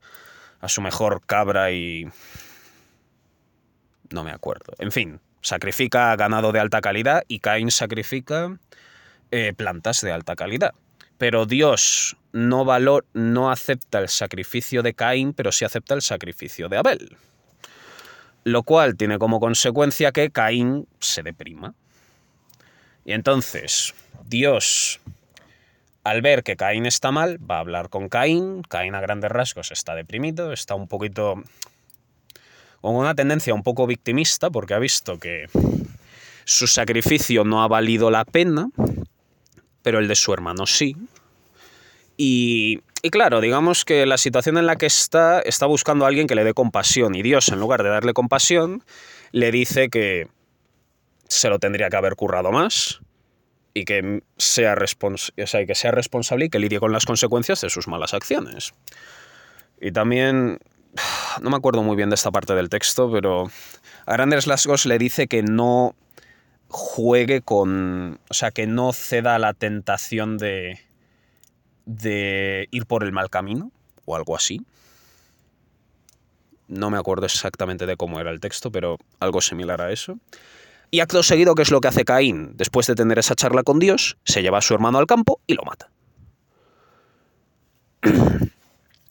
a 0.61 0.69
su 0.69 0.83
mejor 0.83 1.23
cabra 1.25 1.71
y... 1.73 2.07
No 4.11 4.25
me 4.25 4.31
acuerdo. 4.31 4.75
En 4.79 4.93
fin, 4.93 5.21
sacrifica 5.41 6.15
ganado 6.17 6.53
de 6.53 6.61
alta 6.61 6.81
calidad 6.81 7.23
y 7.29 7.41
Caín 7.41 7.71
sacrifica 7.71 8.59
eh, 9.31 9.53
plantas 9.55 10.01
de 10.01 10.13
alta 10.13 10.35
calidad. 10.35 10.73
Pero 11.19 11.47
Dios 11.47 12.17
no, 12.33 12.65
valor, 12.65 13.05
no 13.13 13.51
acepta 13.51 13.99
el 13.99 14.09
sacrificio 14.09 14.83
de 14.83 14.95
Caín, 14.95 15.33
pero 15.33 15.53
sí 15.53 15.65
acepta 15.65 15.95
el 15.95 16.03
sacrificio 16.03 16.69
de 16.69 16.79
Abel. 16.79 17.17
Lo 18.45 18.63
cual 18.63 18.97
tiene 18.97 19.19
como 19.19 19.41
consecuencia 19.41 20.13
que 20.13 20.31
Caín 20.31 20.87
se 21.01 21.23
deprima. 21.23 21.75
Y 23.05 23.13
entonces 23.13 23.95
Dios, 24.25 25.01
al 26.09 26.23
ver 26.23 26.43
que 26.43 26.57
Caín 26.57 26.87
está 26.87 27.13
mal, 27.13 27.39
va 27.39 27.57
a 27.57 27.61
hablar 27.61 27.91
con 27.91 28.09
Caín. 28.09 28.63
Caín 28.63 28.95
a 28.95 29.01
grandes 29.01 29.31
rasgos 29.31 29.71
está 29.73 29.95
deprimido, 29.95 30.55
está 30.55 30.75
un 30.75 30.89
poquito 30.89 31.35
con 32.81 32.95
una 32.95 33.15
tendencia 33.15 33.53
un 33.53 33.63
poco 33.63 33.87
victimista 33.87 34.49
porque 34.49 34.73
ha 34.73 34.79
visto 34.79 35.19
que 35.19 35.47
su 36.47 36.67
sacrificio 36.67 37.45
no 37.45 37.63
ha 37.63 37.69
valido 37.69 38.11
la 38.11 38.25
pena, 38.25 38.71
pero 39.83 39.99
el 39.99 40.09
de 40.09 40.15
su 40.15 40.33
hermano 40.33 40.67
sí. 40.67 40.97
Y, 42.17 42.81
claro, 43.11 43.43
digamos 43.43 43.85
que 43.85 44.07
la 44.07 44.17
situación 44.17 44.57
en 44.57 44.65
la 44.65 44.77
que 44.77 44.87
está 44.87 45.41
está 45.41 45.67
buscando 45.67 46.07
a 46.07 46.09
alguien 46.09 46.27
que 46.27 46.35
le 46.35 46.43
dé 46.43 46.55
compasión 46.55 47.15
y 47.15 47.23
Dios, 47.23 47.51
en 47.51 47.61
lugar 47.61 47.83
de 47.83 47.91
darle 47.91 48.15
compasión, 48.15 48.83
le 49.33 49.53
dice 49.53 49.91
que 49.91 50.27
se 51.29 51.51
lo 51.51 51.59
tendría 51.59 51.91
que 51.91 51.97
haber 51.97 52.17
currado 52.17 52.51
más 52.51 53.03
y 53.79 53.85
que 53.85 54.23
sea, 54.37 54.75
que 54.77 55.75
sea 55.75 55.91
responsable 55.91 56.47
y 56.47 56.49
que 56.49 56.59
lidie 56.59 56.81
con 56.81 56.93
las 56.93 57.07
consecuencias 57.07 57.61
de 57.61 57.71
sus 57.71 57.87
malas 57.89 58.15
acciones. 58.15 58.73
Y 59.81 59.93
también 59.93 60.59
no 61.41 61.51
me 61.51 61.57
acuerdo 61.57 61.83
muy 61.83 61.97
bien 61.97 62.11
de 62.11 62.15
esta 62.17 62.31
parte 62.31 62.55
del 62.55 62.69
texto, 62.69 63.11
pero 63.11 63.51
a 64.07 64.13
grandes 64.13 64.47
rasgos 64.47 64.87
le 64.87 64.99
dice 64.99 65.29
que 65.29 65.43
no 65.43 65.95
juegue 66.69 67.41
con, 67.41 68.19
o 68.29 68.35
sea, 68.35 68.51
que 68.51 68.67
no 68.67 68.93
ceda 68.93 69.37
a 69.37 69.39
la 69.39 69.55
tentación 69.55 70.39
de, 70.39 70.81
de 71.87 72.69
ir 72.71 72.87
por 72.87 73.05
el 73.05 73.13
mal 73.13 73.31
camino 73.31 73.71
o 74.05 74.17
algo 74.17 74.37
así. 74.37 74.61
No 76.67 76.91
me 76.91 76.99
acuerdo 76.99 77.27
exactamente 77.27 77.87
de 77.87 77.97
cómo 77.97 78.21
era 78.21 78.31
el 78.31 78.41
texto, 78.41 78.71
pero 78.71 78.99
algo 79.21 79.41
similar 79.41 79.81
a 79.81 79.93
eso. 79.93 80.19
Y 80.91 81.01
acto 81.01 81.23
seguido, 81.23 81.55
¿qué 81.55 81.63
es 81.63 81.71
lo 81.71 81.81
que 81.81 81.89
hace 81.89 82.05
Caín? 82.05 82.53
Después 82.55 82.87
de 82.87 82.95
tener 82.95 83.19
esa 83.19 83.35
charla 83.35 83.63
con 83.63 83.79
Dios, 83.79 84.17
se 84.25 84.43
lleva 84.43 84.59
a 84.59 84.63
su 84.63 84.75
hermano 84.75 84.99
al 84.99 85.07
campo 85.07 85.41
y 85.47 85.55
lo 85.55 85.63
mata. 85.63 85.91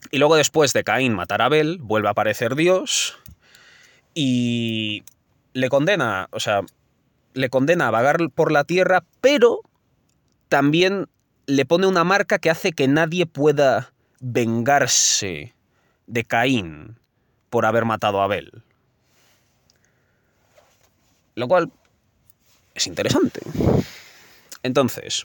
Y 0.09 0.19
luego 0.19 0.37
después 0.37 0.71
de 0.71 0.85
Caín 0.85 1.13
matar 1.13 1.41
a 1.41 1.45
Abel, 1.45 1.79
vuelve 1.81 2.07
a 2.07 2.11
aparecer 2.11 2.55
Dios 2.55 3.17
y 4.13 5.03
le 5.51 5.67
condena, 5.67 6.29
o 6.31 6.39
sea, 6.39 6.61
le 7.33 7.49
condena 7.49 7.87
a 7.89 7.91
vagar 7.91 8.17
por 8.33 8.53
la 8.53 8.63
tierra, 8.63 9.03
pero 9.19 9.59
también 10.47 11.07
le 11.45 11.65
pone 11.65 11.87
una 11.87 12.03
marca 12.03 12.39
que 12.39 12.49
hace 12.49 12.71
que 12.71 12.87
nadie 12.87 13.25
pueda 13.25 13.91
vengarse 14.19 15.53
de 16.07 16.23
Caín 16.23 16.97
por 17.49 17.65
haber 17.65 17.85
matado 17.85 18.21
a 18.21 18.25
Abel. 18.25 18.63
Lo 21.37 21.47
cual 21.47 21.71
es 22.73 22.87
interesante. 22.87 23.39
Entonces, 24.63 25.23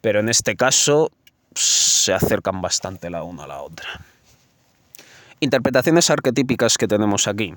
Pero 0.00 0.20
en 0.20 0.30
este 0.30 0.56
caso 0.56 1.12
se 1.54 2.14
acercan 2.14 2.62
bastante 2.62 3.10
la 3.10 3.24
una 3.24 3.44
a 3.44 3.46
la 3.46 3.60
otra. 3.60 4.06
Interpretaciones 5.40 6.08
arquetípicas 6.08 6.78
que 6.78 6.88
tenemos 6.88 7.28
aquí. 7.28 7.52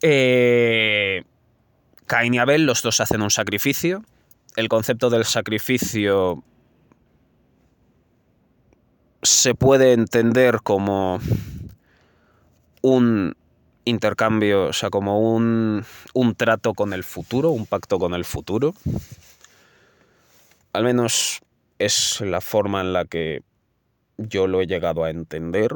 Eh, 0.00 1.24
Caín 2.08 2.34
y 2.34 2.38
Abel, 2.38 2.66
los 2.66 2.82
dos 2.82 3.00
hacen 3.00 3.22
un 3.22 3.30
sacrificio. 3.30 4.02
El 4.56 4.68
concepto 4.68 5.10
del 5.10 5.24
sacrificio 5.24 6.42
se 9.22 9.54
puede 9.54 9.92
entender 9.92 10.60
como 10.62 11.20
un 12.82 13.36
intercambio, 13.84 14.66
o 14.66 14.72
sea, 14.72 14.90
como 14.90 15.20
un, 15.20 15.84
un, 16.14 16.34
trato 16.34 16.74
con 16.74 16.92
el 16.92 17.04
futuro, 17.04 17.50
un 17.50 17.66
pacto 17.66 17.98
con 17.98 18.14
el 18.14 18.24
futuro. 18.24 18.74
Al 20.72 20.84
menos 20.84 21.40
es 21.78 22.20
la 22.20 22.40
forma 22.40 22.80
en 22.80 22.92
la 22.92 23.04
que 23.04 23.42
yo 24.16 24.46
lo 24.46 24.60
he 24.60 24.66
llegado 24.66 25.04
a 25.04 25.10
entender. 25.10 25.70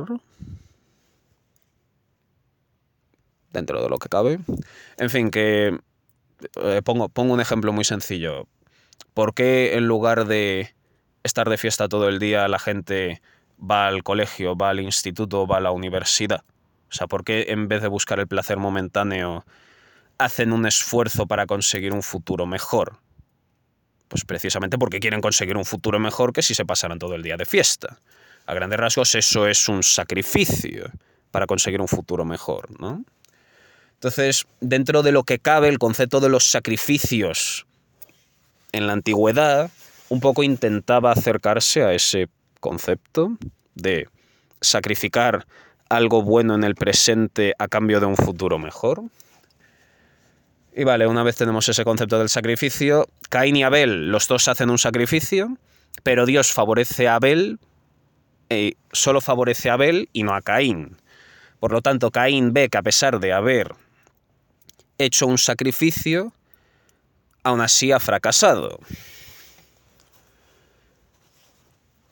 Dentro 3.53 3.83
de 3.83 3.88
lo 3.88 3.99
que 3.99 4.09
cabe. 4.09 4.38
En 4.97 5.11
fin, 5.11 5.31
que 5.31 5.79
eh, 6.62 6.83
pongo, 6.85 7.09
pongo 7.09 7.35
un 7.35 7.40
ejemplo 7.40 7.72
muy 7.72 7.85
sencillo. 7.85 8.46
¿Por 9.14 9.35
qué 9.35 9.76
en 9.76 9.87
lugar 9.87 10.26
de 10.26 10.74
estar 11.22 11.48
de 11.48 11.59
fiesta 11.59 11.88
todo 11.88 12.09
el 12.09 12.18
día 12.18 12.48
la 12.48 12.59
gente 12.59 13.22
va 13.59 13.87
al 13.87 14.02
colegio, 14.02 14.57
va 14.57 14.70
al 14.70 14.81
instituto, 14.81 15.46
va 15.46 15.59
a 15.59 15.61
la 15.61 15.70
universidad. 15.70 16.44
O 16.90 16.94
sea, 16.94 17.07
¿por 17.07 17.24
qué 17.24 17.46
en 17.48 17.68
vez 17.68 17.83
de 17.83 17.88
buscar 17.88 18.18
el 18.20 18.26
placer 18.26 18.59
momentáneo 18.59 19.44
hacen 20.18 20.52
un 20.52 20.66
esfuerzo 20.66 21.26
para 21.26 21.46
conseguir 21.46 21.92
un 21.92 22.02
futuro 22.02 22.46
mejor? 22.46 22.98
Pues 24.09 24.24
precisamente 24.24 24.78
porque 24.78 25.00
quieren 25.00 25.20
conseguir 25.20 25.57
un 25.57 25.64
futuro 25.64 25.98
mejor 25.98 26.33
que 26.33 26.42
si 26.42 26.55
se 26.55 26.66
pasaran 26.66 26.98
todo 26.98 27.14
el 27.14 27.22
día 27.22 27.37
de 27.37 27.46
fiesta. 27.46 27.98
A 28.46 28.55
grandes 28.55 28.78
rasgos 28.78 29.14
eso 29.14 29.46
es 29.46 29.68
un 29.68 29.83
sacrificio 29.83 30.90
para 31.31 31.46
conseguir 31.46 31.81
un 31.81 31.88
futuro 31.88 32.24
mejor, 32.24 32.78
¿no? 32.78 33.05
Entonces, 34.03 34.47
dentro 34.61 35.05
de 35.05 35.12
lo 35.12 35.23
que 35.23 35.38
cabe, 35.38 35.69
el 35.69 35.79
concepto 35.79 36.19
de 36.19 36.29
los 36.29 36.51
sacrificios 36.51 37.67
en 38.73 38.88
la 38.88 38.95
antigüedad 38.95 39.71
un 40.09 40.19
poco 40.19 40.43
intentaba 40.43 41.12
acercarse 41.12 41.85
a 41.85 41.93
ese 41.93 42.29
concepto 42.59 43.37
de 43.77 44.09
sacrificar 44.61 45.47
algo 45.88 46.23
bueno 46.23 46.57
en 46.57 46.65
el 46.65 46.75
presente 46.75 47.55
a 47.61 47.69
cambio 47.69 48.01
de 48.01 48.07
un 48.07 48.17
futuro 48.17 48.59
mejor. 48.59 49.05
Y 50.75 50.83
vale, 50.83 51.07
una 51.07 51.23
vez 51.23 51.37
tenemos 51.37 51.69
ese 51.69 51.85
concepto 51.85 52.19
del 52.19 52.29
sacrificio, 52.29 53.07
Caín 53.31 53.55
y 53.55 53.62
Abel, 53.62 54.11
los 54.11 54.27
dos 54.27 54.49
hacen 54.49 54.71
un 54.71 54.79
sacrificio, 54.79 55.57
pero 56.03 56.27
Dios 56.27 56.51
favorece 56.51 57.07
a 57.07 57.15
Abel, 57.15 57.61
y 58.51 58.77
solo 58.91 59.21
favorece 59.21 59.71
a 59.71 59.75
Abel 59.75 60.09
y 60.12 60.25
no 60.25 60.35
a 60.35 60.43
Caín. 60.43 60.97
Por 61.61 61.71
lo 61.71 61.83
tanto, 61.83 62.11
Caín 62.11 62.53
ve 62.53 62.69
que 62.69 62.79
a 62.79 62.83
pesar 62.83 63.21
de 63.21 63.33
haber 63.33 63.77
hecho 65.05 65.27
un 65.27 65.38
sacrificio, 65.38 66.33
aún 67.43 67.61
así 67.61 67.93
ha 67.93 68.01
fracasado. 68.01 68.79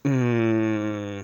Mm. 0.03 1.21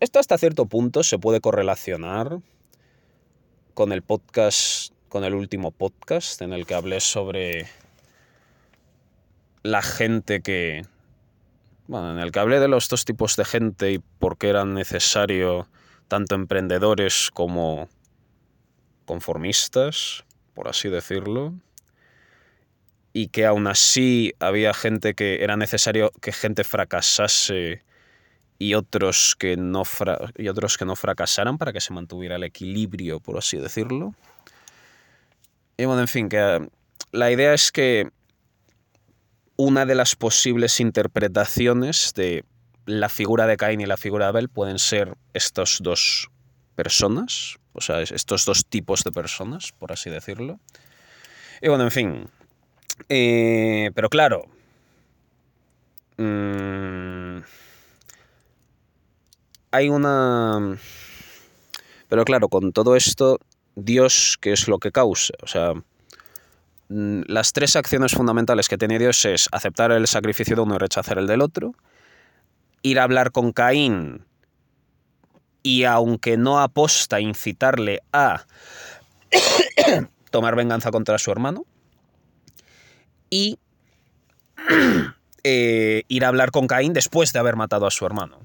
Esto 0.00 0.18
hasta 0.18 0.38
cierto 0.38 0.66
punto 0.66 1.02
se 1.02 1.18
puede 1.18 1.40
correlacionar 1.40 2.38
con 3.74 3.90
el 3.92 4.02
podcast, 4.02 4.92
con 5.08 5.24
el 5.24 5.34
último 5.34 5.70
podcast 5.70 6.42
en 6.42 6.52
el 6.52 6.66
que 6.66 6.74
hablé 6.74 7.00
sobre 7.00 7.66
la 9.62 9.82
gente 9.82 10.40
que... 10.40 10.84
Bueno, 11.86 12.12
en 12.12 12.18
el 12.18 12.32
que 12.32 12.38
hablé 12.38 12.60
de 12.60 12.68
los 12.68 12.88
dos 12.88 13.04
tipos 13.04 13.36
de 13.36 13.44
gente 13.44 13.92
y 13.92 13.98
por 13.98 14.38
qué 14.38 14.48
eran 14.48 14.74
necesario 14.74 15.68
tanto 16.08 16.34
emprendedores 16.34 17.30
como 17.32 17.88
conformistas, 19.04 20.24
por 20.54 20.68
así 20.68 20.88
decirlo. 20.88 21.54
y 23.16 23.28
que 23.28 23.46
aún 23.46 23.68
así 23.68 24.32
había 24.40 24.74
gente 24.74 25.14
que 25.14 25.44
era 25.44 25.56
necesario 25.56 26.10
que 26.20 26.32
gente 26.32 26.64
fracasase 26.64 27.84
y 28.58 28.74
otros 28.74 29.36
que 29.38 29.56
no, 29.56 29.84
y 30.36 30.48
otros 30.48 30.76
que 30.76 30.84
no 30.84 30.96
fracasaran 30.96 31.56
para 31.56 31.72
que 31.72 31.80
se 31.80 31.92
mantuviera 31.92 32.36
el 32.36 32.42
equilibrio, 32.42 33.20
por 33.20 33.38
así 33.38 33.56
decirlo. 33.56 34.14
Y 35.76 35.84
bueno, 35.84 36.00
en 36.00 36.08
fin, 36.08 36.28
que 36.28 36.38
eh, 36.38 36.68
la 37.12 37.30
idea 37.30 37.54
es 37.54 37.70
que 37.70 38.10
una 39.56 39.86
de 39.86 39.94
las 39.94 40.16
posibles 40.16 40.80
interpretaciones 40.80 42.12
de 42.14 42.44
la 42.86 43.08
figura 43.08 43.46
de 43.46 43.56
Caín 43.56 43.80
y 43.80 43.86
la 43.86 43.96
figura 43.96 44.26
de 44.26 44.28
Abel 44.30 44.48
pueden 44.48 44.78
ser 44.78 45.14
estos 45.32 45.78
dos 45.82 46.30
personas, 46.74 47.56
o 47.72 47.80
sea, 47.80 48.00
estos 48.02 48.44
dos 48.44 48.66
tipos 48.66 49.04
de 49.04 49.12
personas, 49.12 49.72
por 49.72 49.92
así 49.92 50.10
decirlo. 50.10 50.60
Y 51.60 51.68
bueno, 51.68 51.84
en 51.84 51.90
fin. 51.90 52.30
Eh, 53.08 53.90
pero 53.94 54.08
claro. 54.08 54.44
Mmm, 56.16 57.38
hay 59.70 59.88
una... 59.88 60.78
Pero 62.08 62.24
claro, 62.24 62.48
con 62.48 62.72
todo 62.72 62.94
esto, 62.94 63.40
Dios, 63.74 64.38
¿qué 64.40 64.52
es 64.52 64.68
lo 64.68 64.78
que 64.78 64.92
causa? 64.92 65.34
O 65.42 65.48
sea, 65.48 65.72
mm, 66.88 67.22
las 67.26 67.52
tres 67.52 67.74
acciones 67.74 68.12
fundamentales 68.12 68.68
que 68.68 68.78
tiene 68.78 68.98
Dios 68.98 69.24
es 69.24 69.48
aceptar 69.50 69.90
el 69.90 70.06
sacrificio 70.06 70.54
de 70.54 70.62
uno 70.62 70.76
y 70.76 70.78
rechazar 70.78 71.18
el 71.18 71.26
del 71.26 71.40
otro, 71.42 71.74
ir 72.82 73.00
a 73.00 73.02
hablar 73.02 73.32
con 73.32 73.52
Caín 73.52 74.24
y 75.64 75.82
aunque 75.82 76.36
no 76.36 76.60
aposta, 76.60 77.18
incitarle 77.18 78.04
a 78.12 78.46
tomar 80.30 80.54
venganza 80.54 80.92
contra 80.92 81.18
su 81.18 81.32
hermano, 81.32 81.64
y 83.30 83.58
eh, 85.42 86.04
ir 86.06 86.24
a 86.24 86.28
hablar 86.28 86.52
con 86.52 86.68
Caín 86.68 86.92
después 86.92 87.32
de 87.32 87.40
haber 87.40 87.56
matado 87.56 87.88
a 87.88 87.90
su 87.90 88.06
hermano 88.06 88.38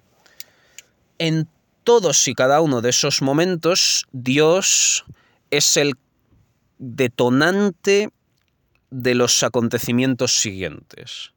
en 1.19 1.47
todos 1.83 2.27
y 2.27 2.33
cada 2.33 2.61
uno 2.61 2.81
de 2.81 2.89
esos 2.89 3.21
momentos, 3.21 4.07
Dios 4.11 5.05
es 5.51 5.77
el 5.77 5.95
detonante 6.79 8.09
de 8.89 9.15
los 9.15 9.43
acontecimientos 9.43 10.39
siguientes. 10.39 11.33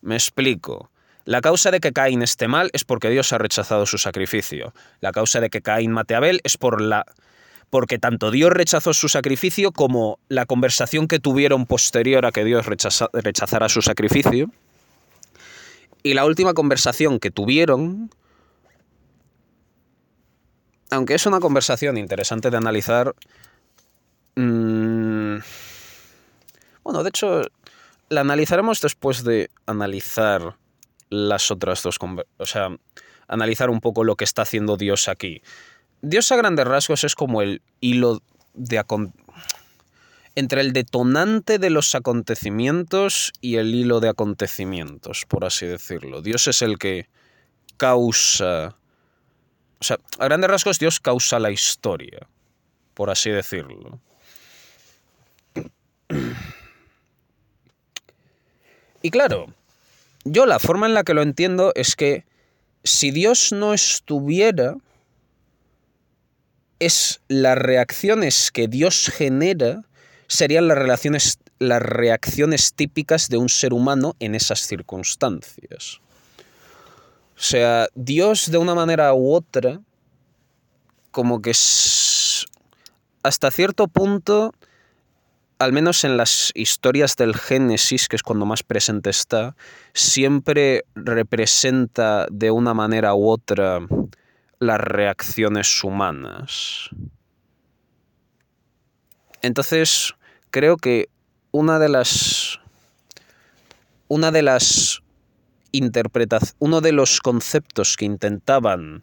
Me 0.00 0.14
explico. 0.14 0.90
La 1.28 1.42
causa 1.42 1.70
de 1.70 1.80
que 1.80 1.92
Caín 1.92 2.22
esté 2.22 2.48
mal 2.48 2.70
es 2.72 2.84
porque 2.84 3.10
Dios 3.10 3.34
ha 3.34 3.38
rechazado 3.38 3.84
su 3.84 3.98
sacrificio. 3.98 4.72
La 5.02 5.12
causa 5.12 5.40
de 5.40 5.50
que 5.50 5.60
Caín 5.60 5.92
mate 5.92 6.14
a 6.14 6.16
Abel 6.16 6.40
es 6.42 6.56
por 6.56 6.80
la 6.80 7.04
porque 7.68 7.98
tanto 7.98 8.30
Dios 8.30 8.50
rechazó 8.50 8.94
su 8.94 9.10
sacrificio 9.10 9.70
como 9.70 10.18
la 10.30 10.46
conversación 10.46 11.06
que 11.06 11.18
tuvieron 11.18 11.66
posterior 11.66 12.24
a 12.24 12.32
que 12.32 12.44
Dios 12.44 12.64
rechazara 13.12 13.68
su 13.68 13.82
sacrificio. 13.82 14.50
Y 16.02 16.14
la 16.14 16.24
última 16.24 16.54
conversación 16.54 17.20
que 17.20 17.30
tuvieron 17.30 18.08
aunque 20.90 21.12
es 21.14 21.26
una 21.26 21.40
conversación 21.40 21.98
interesante 21.98 22.48
de 22.48 22.56
analizar, 22.56 23.14
mm, 24.34 25.36
bueno, 26.84 27.02
de 27.02 27.08
hecho, 27.10 27.42
la 28.08 28.22
analizaremos 28.22 28.80
después 28.80 29.24
de 29.24 29.50
analizar 29.66 30.56
las 31.10 31.50
otras 31.50 31.82
dos, 31.82 31.98
o 32.36 32.46
sea, 32.46 32.76
analizar 33.26 33.70
un 33.70 33.80
poco 33.80 34.04
lo 34.04 34.16
que 34.16 34.24
está 34.24 34.42
haciendo 34.42 34.76
Dios 34.76 35.08
aquí. 35.08 35.42
Dios 36.00 36.30
a 36.32 36.36
grandes 36.36 36.66
rasgos 36.66 37.04
es 37.04 37.14
como 37.14 37.42
el 37.42 37.62
hilo 37.80 38.22
de 38.54 38.82
entre 40.34 40.60
el 40.60 40.72
detonante 40.72 41.58
de 41.58 41.70
los 41.70 41.94
acontecimientos 41.94 43.32
y 43.40 43.56
el 43.56 43.74
hilo 43.74 44.00
de 44.00 44.08
acontecimientos, 44.08 45.24
por 45.26 45.44
así 45.44 45.66
decirlo. 45.66 46.22
Dios 46.22 46.46
es 46.46 46.62
el 46.62 46.78
que 46.78 47.08
causa 47.76 48.76
o 49.80 49.84
sea, 49.84 49.98
a 50.18 50.24
grandes 50.24 50.50
rasgos 50.50 50.78
Dios 50.78 50.98
causa 51.00 51.38
la 51.38 51.50
historia, 51.50 52.26
por 52.94 53.10
así 53.10 53.30
decirlo. 53.30 54.00
Y 59.02 59.10
claro, 59.10 59.54
yo 60.30 60.46
la 60.46 60.58
forma 60.58 60.86
en 60.86 60.94
la 60.94 61.04
que 61.04 61.14
lo 61.14 61.22
entiendo 61.22 61.72
es 61.74 61.96
que 61.96 62.24
si 62.84 63.10
Dios 63.10 63.52
no 63.52 63.74
estuviera, 63.74 64.76
es 66.78 67.20
las 67.28 67.58
reacciones 67.58 68.50
que 68.50 68.68
Dios 68.68 69.10
genera 69.12 69.82
serían 70.28 70.68
las, 70.68 70.78
relaciones, 70.78 71.38
las 71.58 71.82
reacciones 71.82 72.74
típicas 72.74 73.28
de 73.28 73.38
un 73.38 73.48
ser 73.48 73.72
humano 73.72 74.14
en 74.20 74.34
esas 74.34 74.60
circunstancias. 74.60 76.00
O 77.36 77.40
sea, 77.40 77.88
Dios 77.94 78.50
de 78.50 78.58
una 78.58 78.74
manera 78.74 79.14
u 79.14 79.32
otra, 79.32 79.80
como 81.10 81.40
que 81.40 81.52
hasta 83.22 83.50
cierto 83.50 83.88
punto, 83.88 84.52
al 85.58 85.72
menos 85.72 86.04
en 86.04 86.16
las 86.16 86.52
historias 86.54 87.16
del 87.16 87.34
Génesis, 87.34 88.08
que 88.08 88.16
es 88.16 88.22
cuando 88.22 88.46
más 88.46 88.62
presente 88.62 89.10
está, 89.10 89.56
siempre 89.92 90.84
representa 90.94 92.26
de 92.30 92.50
una 92.50 92.74
manera 92.74 93.14
u 93.14 93.28
otra 93.28 93.80
las 94.60 94.80
reacciones 94.80 95.82
humanas. 95.82 96.90
Entonces, 99.42 100.14
creo 100.50 100.76
que 100.76 101.08
una 101.50 101.78
de 101.78 101.88
las. 101.88 102.60
Una 104.08 104.30
de 104.30 104.42
las 104.42 105.02
uno 106.58 106.80
de 106.80 106.92
los 106.92 107.20
conceptos 107.20 107.96
que 107.96 108.06
intentaban 108.06 109.02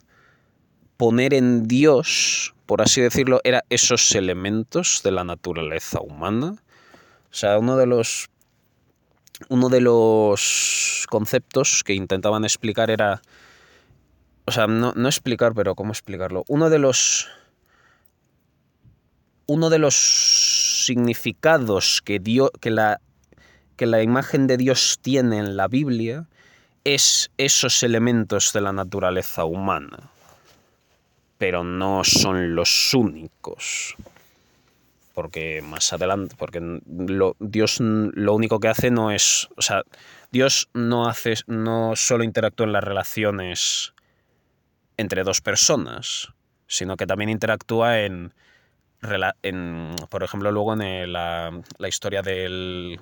poner 0.97 1.33
en 1.33 1.67
Dios, 1.67 2.55
por 2.65 2.81
así 2.81 3.01
decirlo, 3.01 3.41
era 3.43 3.63
esos 3.69 4.13
elementos 4.15 5.01
de 5.03 5.11
la 5.11 5.23
naturaleza 5.23 6.01
humana. 6.01 6.55
O 7.31 7.33
sea, 7.33 7.59
uno 7.59 7.77
de 7.77 7.85
los 7.85 8.29
uno 9.49 9.67
de 9.67 9.81
los 9.81 11.05
conceptos 11.09 11.83
que 11.83 11.93
intentaban 11.93 12.45
explicar 12.45 12.89
era 12.89 13.21
o 14.45 14.51
sea, 14.51 14.67
no, 14.67 14.93
no 14.95 15.07
explicar, 15.07 15.53
pero 15.53 15.75
¿cómo 15.75 15.91
explicarlo? 15.91 16.43
Uno 16.47 16.69
de 16.69 16.79
los 16.79 17.27
uno 19.47 19.69
de 19.69 19.79
los 19.79 19.95
significados 19.95 22.01
que, 22.03 22.19
dio, 22.19 22.51
que, 22.61 22.71
la, 22.71 22.99
que 23.75 23.85
la 23.85 24.01
imagen 24.01 24.47
de 24.47 24.57
Dios 24.57 24.99
tiene 25.01 25.37
en 25.37 25.55
la 25.55 25.67
Biblia 25.67 26.27
es 26.83 27.31
esos 27.37 27.83
elementos 27.83 28.53
de 28.53 28.61
la 28.61 28.73
naturaleza 28.73 29.45
humana, 29.45 30.11
pero 31.45 31.63
no 31.63 32.03
son 32.03 32.55
los 32.55 32.91
únicos. 32.95 33.95
Porque 35.13 35.61
más 35.61 35.93
adelante, 35.93 36.35
porque 36.39 36.59
Dios 37.39 37.77
lo 37.79 38.33
único 38.33 38.59
que 38.59 38.67
hace 38.67 38.89
no 38.89 39.11
es, 39.11 39.47
o 39.55 39.61
sea, 39.61 39.83
Dios 40.31 40.69
no 40.73 41.07
hace, 41.07 41.35
no 41.45 41.95
solo 41.95 42.23
interactúa 42.23 42.65
en 42.65 42.73
las 42.73 42.83
relaciones 42.83 43.93
entre 44.97 45.23
dos 45.23 45.41
personas, 45.41 46.29
sino 46.65 46.97
que 46.97 47.05
también 47.05 47.29
interactúa 47.29 47.99
en, 47.99 48.33
por 50.09 50.23
ejemplo, 50.23 50.51
luego 50.51 50.73
en 50.73 51.13
la, 51.13 51.61
la 51.77 51.87
historia 51.87 52.23
del 52.23 52.99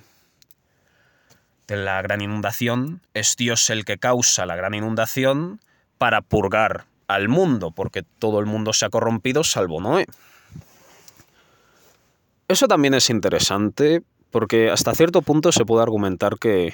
de 1.68 1.78
la 1.78 2.02
gran 2.02 2.20
inundación, 2.20 3.00
es 3.14 3.38
Dios 3.38 3.70
el 3.70 3.86
que 3.86 4.00
causa 4.00 4.46
la 4.46 4.58
gran 4.58 4.74
inundación 4.74 5.62
para 5.98 6.20
purgar 6.20 6.88
al 7.16 7.30
mundo, 7.30 7.72
porque 7.72 8.04
todo 8.04 8.40
el 8.40 8.46
mundo 8.46 8.74
se 8.74 8.86
ha 8.86 8.90
corrompido 8.90 9.44
salvo 9.44 9.82
Noé. 9.82 10.06
Eso 12.48 12.68
también 12.68 12.94
es 12.94 13.10
interesante 13.10 14.04
porque 14.32 14.70
hasta 14.70 14.96
cierto 14.96 15.22
punto 15.22 15.52
se 15.52 15.66
puede 15.66 15.84
argumentar 15.84 16.38
que 16.40 16.74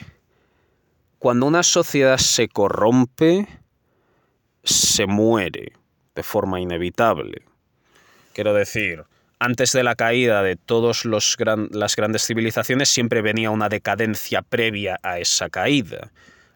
cuando 1.20 1.46
una 1.46 1.64
sociedad 1.64 2.18
se 2.18 2.48
corrompe, 2.48 3.48
se 4.64 5.06
muere 5.06 5.74
de 6.16 6.24
forma 6.24 6.62
inevitable. 6.62 7.44
Quiero 8.34 8.54
decir, 8.54 9.04
antes 9.40 9.72
de 9.74 9.84
la 9.84 9.96
caída 9.96 10.44
de 10.44 10.56
todas 10.56 11.06
las 11.06 11.96
grandes 11.96 12.26
civilizaciones 12.26 12.90
siempre 12.90 13.22
venía 13.22 13.52
una 13.52 13.70
decadencia 13.70 14.42
previa 14.42 15.00
a 15.04 15.20
esa 15.20 15.50
caída. 15.50 16.12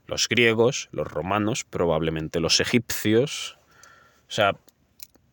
Los 0.07 0.27
griegos, 0.27 0.89
los 0.91 1.07
romanos, 1.07 1.65
probablemente 1.69 2.39
los 2.39 2.59
egipcios. 2.59 3.57
O 4.27 4.31
sea, 4.31 4.55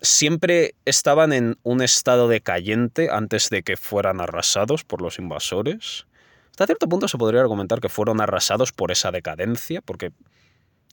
siempre 0.00 0.74
estaban 0.84 1.32
en 1.32 1.58
un 1.62 1.82
estado 1.82 2.28
decayente 2.28 3.10
antes 3.10 3.50
de 3.50 3.62
que 3.62 3.76
fueran 3.76 4.20
arrasados 4.20 4.84
por 4.84 5.02
los 5.02 5.18
invasores. 5.18 6.06
Hasta 6.50 6.66
cierto 6.66 6.88
punto 6.88 7.08
se 7.08 7.18
podría 7.18 7.40
argumentar 7.40 7.80
que 7.80 7.88
fueron 7.88 8.20
arrasados 8.20 8.72
por 8.72 8.90
esa 8.90 9.10
decadencia, 9.10 9.80
porque 9.80 10.12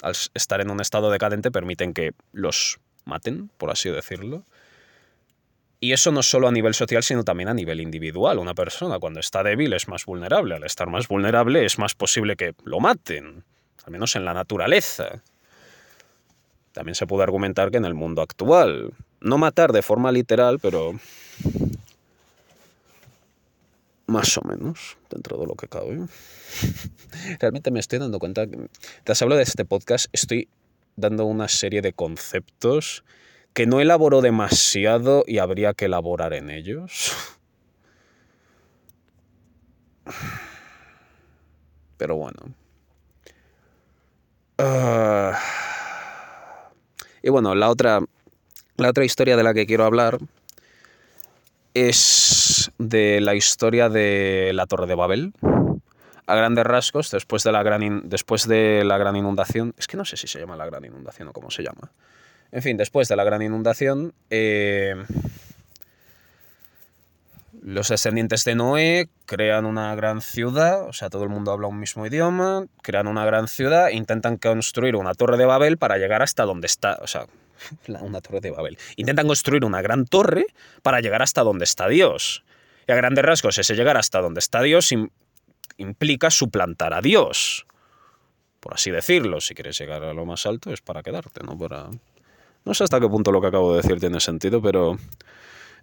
al 0.02 0.16
estar 0.34 0.62
en 0.62 0.70
un 0.70 0.80
estado 0.80 1.12
decadente 1.12 1.52
permiten 1.52 1.94
que 1.94 2.12
los 2.32 2.80
maten, 3.06 3.50
por 3.58 3.72
así 3.72 3.90
decirlo. 3.90 4.44
Y 5.80 5.94
eso 5.94 6.12
no 6.12 6.24
solo 6.24 6.48
a 6.48 6.52
nivel 6.52 6.74
social, 6.74 7.04
sino 7.04 7.24
también 7.24 7.50
a 7.50 7.54
nivel 7.54 7.82
individual. 7.82 8.40
Una 8.40 8.56
persona 8.56 8.98
cuando 9.00 9.20
está 9.20 9.44
débil 9.44 9.74
es 9.74 9.88
más 9.88 10.06
vulnerable. 10.06 10.56
Al 10.56 10.64
estar 10.64 10.90
más 10.90 11.08
vulnerable 11.08 11.66
es 11.66 11.78
más 11.78 11.94
posible 11.94 12.36
que 12.36 12.56
lo 12.64 12.80
maten, 12.80 13.44
al 13.86 13.92
menos 13.92 14.16
en 14.16 14.26
la 14.26 14.34
naturaleza. 14.34 15.22
También 16.78 16.94
se 16.94 17.08
puede 17.08 17.24
argumentar 17.24 17.72
que 17.72 17.78
en 17.78 17.86
el 17.86 17.96
mundo 17.96 18.22
actual, 18.22 18.94
no 19.20 19.40
matar 19.40 19.72
de 19.72 19.82
forma 19.82 20.12
literal, 20.12 20.60
pero 20.60 20.94
más 24.06 24.38
o 24.38 24.42
menos, 24.44 24.96
dentro 25.10 25.40
de 25.40 25.48
lo 25.48 25.56
que 25.56 25.68
cabe. 25.68 26.06
Realmente 27.40 27.72
me 27.72 27.80
estoy 27.80 27.98
dando 27.98 28.20
cuenta, 28.20 28.46
que, 28.46 28.70
tras 29.04 29.20
hablo 29.24 29.36
de 29.36 29.42
este 29.42 29.66
podcast, 29.66 30.06
estoy 30.14 30.50
dando 30.96 31.26
una 31.26 31.48
serie 31.48 31.82
de 31.82 31.94
conceptos 31.94 33.04
que 33.56 33.66
no 33.66 33.80
elaboro 33.80 34.22
demasiado 34.22 35.24
y 35.26 35.40
habría 35.40 35.74
que 35.74 35.86
elaborar 35.86 36.34
en 36.34 36.52
ellos. 36.52 37.12
Pero 41.98 42.18
bueno. 42.18 42.54
Uh, 44.60 45.34
y 47.22 47.30
bueno, 47.30 47.56
la 47.56 47.70
otra, 47.70 48.02
la 48.78 48.90
otra 48.90 49.06
historia 49.06 49.38
de 49.38 49.44
la 49.44 49.54
que 49.54 49.66
quiero 49.66 49.86
hablar 49.86 50.20
es 51.74 52.72
de 52.78 53.22
la 53.22 53.36
historia 53.36 53.90
de 53.90 54.52
la 54.54 54.66
Torre 54.66 54.88
de 54.88 54.96
Babel. 54.96 55.34
A 56.26 56.36
grandes 56.36 56.66
rasgos, 56.66 57.12
después 57.12 57.44
de 57.44 57.52
la 57.52 57.64
gran, 57.64 58.10
después 58.10 58.48
de 58.48 58.84
la 58.84 58.98
gran 58.98 59.16
inundación, 59.16 59.74
es 59.78 59.88
que 59.88 59.96
no 59.96 60.04
sé 60.04 60.18
si 60.18 60.28
se 60.28 60.40
llama 60.40 60.58
la 60.58 60.66
gran 60.66 60.84
inundación 60.84 61.30
o 61.30 61.34
cómo 61.34 61.52
se 61.52 61.64
llama. 61.64 61.92
En 62.52 62.62
fin, 62.62 62.78
después 62.78 63.08
de 63.08 63.16
la 63.16 63.24
gran 63.24 63.42
inundación, 63.42 64.14
eh, 64.30 64.96
los 67.68 67.90
descendientes 67.90 68.46
de 68.46 68.56
Noé 68.56 69.10
crean 69.26 69.66
una 69.66 69.94
gran 69.94 70.22
ciudad, 70.22 70.88
o 70.88 70.94
sea, 70.94 71.10
todo 71.10 71.24
el 71.24 71.30
mundo 71.30 71.52
habla 71.52 71.68
un 71.68 71.78
mismo 71.78 72.06
idioma, 72.06 72.66
crean 72.82 73.08
una 73.08 73.26
gran 73.26 73.50
ciudad, 73.50 73.90
intentan 73.90 74.38
construir 74.38 74.96
una 74.96 75.14
torre 75.14 75.36
de 75.36 75.44
Babel 75.44 75.78
para 75.78 75.98
llegar 75.98 76.22
hasta 76.22 76.46
donde 76.46 76.66
está, 76.66 76.98
o 77.02 77.08
sea, 77.08 77.26
una 78.00 78.22
torre 78.22 78.40
de 78.40 78.52
Babel. 78.52 78.78
Intentan 78.96 79.28
construir 79.28 79.66
una 79.66 79.82
gran 79.82 80.06
torre 80.06 80.46
para 80.82 81.02
llegar 81.02 81.22
hasta 81.22 81.44
donde 81.44 81.66
está 81.66 81.90
Dios. 81.90 82.46
Y 82.88 82.94
a 82.94 82.96
grandes 82.96 83.26
rasgos, 83.26 83.58
ese 83.58 83.76
llegar 83.76 83.98
hasta 83.98 84.22
donde 84.22 84.40
está 84.40 84.62
Dios 84.62 84.94
implica 85.76 86.32
suplantar 86.32 86.94
a 86.94 87.02
Dios. 87.02 87.68
Por 88.62 88.76
así 88.76 88.92
decirlo, 88.92 89.42
si 89.42 89.56
quieres 89.56 89.78
llegar 89.78 90.06
a 90.06 90.14
lo 90.14 90.26
más 90.26 90.46
alto 90.46 90.72
es 90.72 90.80
para 90.80 91.04
quedarte, 91.04 91.44
no 91.44 91.58
para... 91.58 91.90
No 92.64 92.74
sé 92.74 92.86
hasta 92.86 93.02
qué 93.02 93.10
punto 93.10 93.34
lo 93.34 93.42
que 93.42 93.48
acabo 93.48 93.76
de 93.76 93.82
decir 93.82 94.00
tiene 94.00 94.22
sentido, 94.22 94.62
pero 94.62 94.98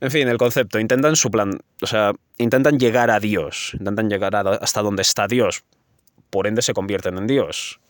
en 0.05 0.11
fin, 0.11 0.29
el 0.29 0.37
concepto. 0.37 0.79
Intentan 0.79 1.17
su 1.17 1.31
plan, 1.31 1.59
o 1.81 1.87
sea, 1.87 2.13
intentan 2.37 2.79
llegar 2.79 3.11
a 3.11 3.21
Dios, 3.21 3.71
intentan 3.73 4.11
llegar 4.11 4.37
hasta 4.37 4.83
donde 4.83 5.01
está 5.01 5.27
Dios. 5.27 5.65
Por 6.29 6.47
ende 6.47 6.61
se 6.61 6.75
convierten 6.75 7.17
en 7.17 7.27
Dios. 7.27 7.81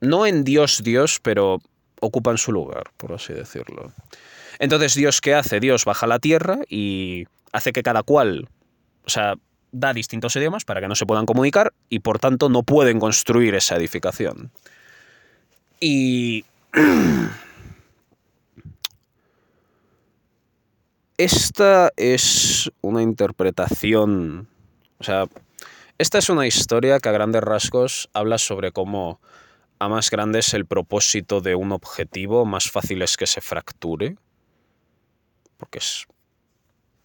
No 0.00 0.24
en 0.24 0.42
Dios 0.42 0.82
Dios, 0.82 1.20
pero 1.22 1.58
ocupan 2.00 2.38
su 2.38 2.50
lugar, 2.50 2.84
por 2.96 3.12
así 3.12 3.34
decirlo. 3.34 3.92
Entonces, 4.58 4.94
¿Dios 4.94 5.20
qué 5.20 5.34
hace? 5.34 5.60
Dios 5.60 5.84
baja 5.84 6.06
a 6.06 6.08
la 6.08 6.18
tierra 6.18 6.60
y 6.66 7.26
hace 7.52 7.74
que 7.74 7.82
cada 7.82 8.02
cual, 8.02 8.48
o 9.04 9.10
sea, 9.10 9.34
da 9.70 9.92
distintos 9.92 10.34
idiomas 10.36 10.64
para 10.64 10.80
que 10.80 10.88
no 10.88 10.94
se 10.94 11.04
puedan 11.04 11.26
comunicar 11.26 11.74
y 11.90 11.98
por 11.98 12.20
tanto 12.20 12.48
no 12.48 12.62
pueden 12.62 13.00
construir 13.00 13.54
esa 13.54 13.76
edificación. 13.76 14.50
Y 15.78 16.46
Esta 21.18 21.92
es 21.96 22.70
una 22.82 23.00
interpretación, 23.00 24.48
o 24.98 25.04
sea, 25.04 25.24
esta 25.96 26.18
es 26.18 26.28
una 26.28 26.46
historia 26.46 27.00
que 27.00 27.08
a 27.08 27.12
grandes 27.12 27.42
rasgos 27.42 28.10
habla 28.12 28.36
sobre 28.36 28.70
cómo 28.70 29.18
a 29.78 29.88
más 29.88 30.10
grande 30.10 30.40
es 30.40 30.52
el 30.52 30.66
propósito 30.66 31.40
de 31.40 31.54
un 31.54 31.72
objetivo, 31.72 32.44
más 32.44 32.70
fácil 32.70 33.00
es 33.00 33.16
que 33.16 33.26
se 33.26 33.40
fracture. 33.40 34.16
Porque 35.56 35.78
es... 35.78 36.06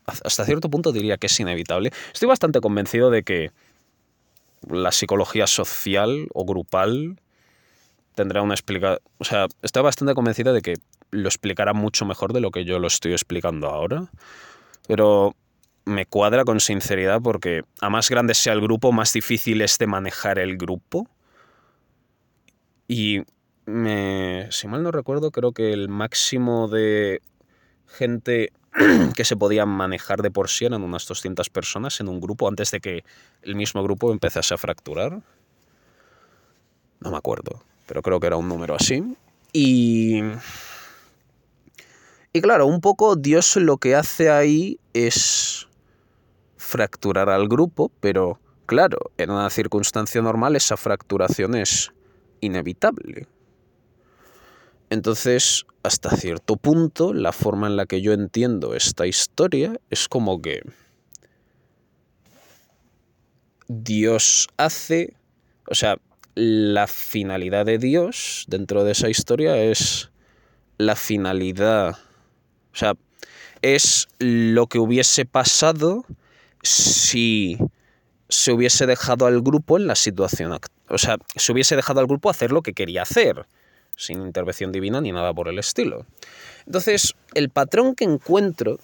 Hasta 0.05 0.43
cierto 0.43 0.69
punto 0.69 0.91
diría 0.91 1.17
que 1.17 1.27
es 1.27 1.39
inevitable. 1.39 1.91
Estoy 2.13 2.27
bastante 2.27 2.59
convencido 2.59 3.11
de 3.11 3.23
que 3.23 3.51
la 4.67 4.91
psicología 4.91 5.47
social 5.47 6.27
o 6.33 6.43
grupal 6.45 7.17
tendrá 8.15 8.41
una 8.41 8.55
explicación... 8.55 8.99
O 9.19 9.23
sea, 9.23 9.47
estoy 9.61 9.83
bastante 9.83 10.13
convencido 10.15 10.51
de 10.51 10.61
que 10.61 10.73
lo 11.11 11.27
explicará 11.27 11.73
mucho 11.73 12.05
mejor 12.05 12.33
de 12.33 12.41
lo 12.41 12.51
que 12.51 12.65
yo 12.65 12.79
lo 12.79 12.87
estoy 12.87 13.11
explicando 13.11 13.67
ahora. 13.67 14.07
Pero 14.87 15.35
me 15.85 16.05
cuadra 16.05 16.43
con 16.43 16.59
sinceridad 16.59 17.21
porque 17.21 17.63
a 17.79 17.89
más 17.89 18.09
grande 18.09 18.33
sea 18.33 18.53
el 18.53 18.61
grupo, 18.61 18.91
más 18.91 19.13
difícil 19.13 19.61
es 19.61 19.77
de 19.77 19.87
manejar 19.87 20.39
el 20.39 20.57
grupo. 20.57 21.07
Y 22.87 23.21
me, 23.65 24.47
si 24.51 24.67
mal 24.67 24.83
no 24.83 24.91
recuerdo, 24.91 25.31
creo 25.31 25.51
que 25.51 25.73
el 25.73 25.87
máximo 25.89 26.67
de 26.67 27.21
gente 27.87 28.51
que 29.15 29.25
se 29.25 29.35
podía 29.35 29.65
manejar 29.65 30.21
de 30.21 30.31
por 30.31 30.49
sí 30.49 30.65
eran 30.65 30.83
unas 30.83 31.05
200 31.07 31.49
personas 31.49 31.99
en 31.99 32.07
un 32.07 32.19
grupo 32.19 32.47
antes 32.47 32.71
de 32.71 32.79
que 32.79 33.03
el 33.41 33.55
mismo 33.55 33.83
grupo 33.83 34.11
empezase 34.11 34.53
a 34.53 34.57
fracturar. 34.57 35.21
No 36.99 37.11
me 37.11 37.17
acuerdo, 37.17 37.63
pero 37.87 38.01
creo 38.01 38.19
que 38.19 38.27
era 38.27 38.37
un 38.37 38.47
número 38.47 38.75
así. 38.75 39.15
Y 39.53 40.21
y 42.33 42.41
claro, 42.41 42.65
un 42.65 42.81
poco 42.81 43.15
Dios 43.15 43.55
lo 43.57 43.77
que 43.77 43.95
hace 43.95 44.29
ahí 44.29 44.79
es 44.93 45.67
fracturar 46.55 47.29
al 47.29 47.47
grupo, 47.47 47.91
pero 47.99 48.39
claro, 48.65 48.97
en 49.17 49.31
una 49.31 49.49
circunstancia 49.49 50.21
normal 50.21 50.55
esa 50.55 50.77
fracturación 50.77 51.55
es 51.55 51.91
inevitable. 52.39 53.27
Entonces, 54.89 55.65
hasta 55.83 56.15
cierto 56.15 56.57
punto, 56.57 57.13
la 57.13 57.31
forma 57.31 57.67
en 57.67 57.75
la 57.75 57.85
que 57.85 58.01
yo 58.01 58.13
entiendo 58.13 58.75
esta 58.75 59.07
historia 59.07 59.79
es 59.89 60.07
como 60.07 60.41
que 60.41 60.61
Dios 63.67 64.47
hace, 64.57 65.15
o 65.69 65.75
sea, 65.75 65.97
la 66.35 66.87
finalidad 66.87 67.65
de 67.65 67.77
Dios 67.77 68.45
dentro 68.47 68.83
de 68.83 68.91
esa 68.93 69.09
historia 69.09 69.57
es 69.57 70.11
la 70.77 70.95
finalidad 70.95 71.97
o 72.73 72.75
sea, 72.75 72.93
es 73.61 74.07
lo 74.19 74.67
que 74.67 74.79
hubiese 74.79 75.25
pasado 75.25 76.05
si 76.63 77.57
se 78.29 78.51
hubiese 78.51 78.85
dejado 78.85 79.25
al 79.25 79.41
grupo 79.41 79.77
en 79.77 79.87
la 79.87 79.95
situación. 79.95 80.57
O 80.87 80.97
sea, 80.97 81.17
se 81.35 81.51
hubiese 81.51 81.75
dejado 81.75 81.99
al 81.99 82.07
grupo 82.07 82.29
hacer 82.29 82.51
lo 82.51 82.61
que 82.61 82.73
quería 82.73 83.03
hacer, 83.03 83.45
sin 83.95 84.21
intervención 84.21 84.71
divina 84.71 85.01
ni 85.01 85.11
nada 85.11 85.33
por 85.33 85.47
el 85.47 85.59
estilo. 85.59 86.05
Entonces, 86.65 87.13
el 87.33 87.49
patrón 87.49 87.95
que 87.95 88.05
encuentro 88.05 88.79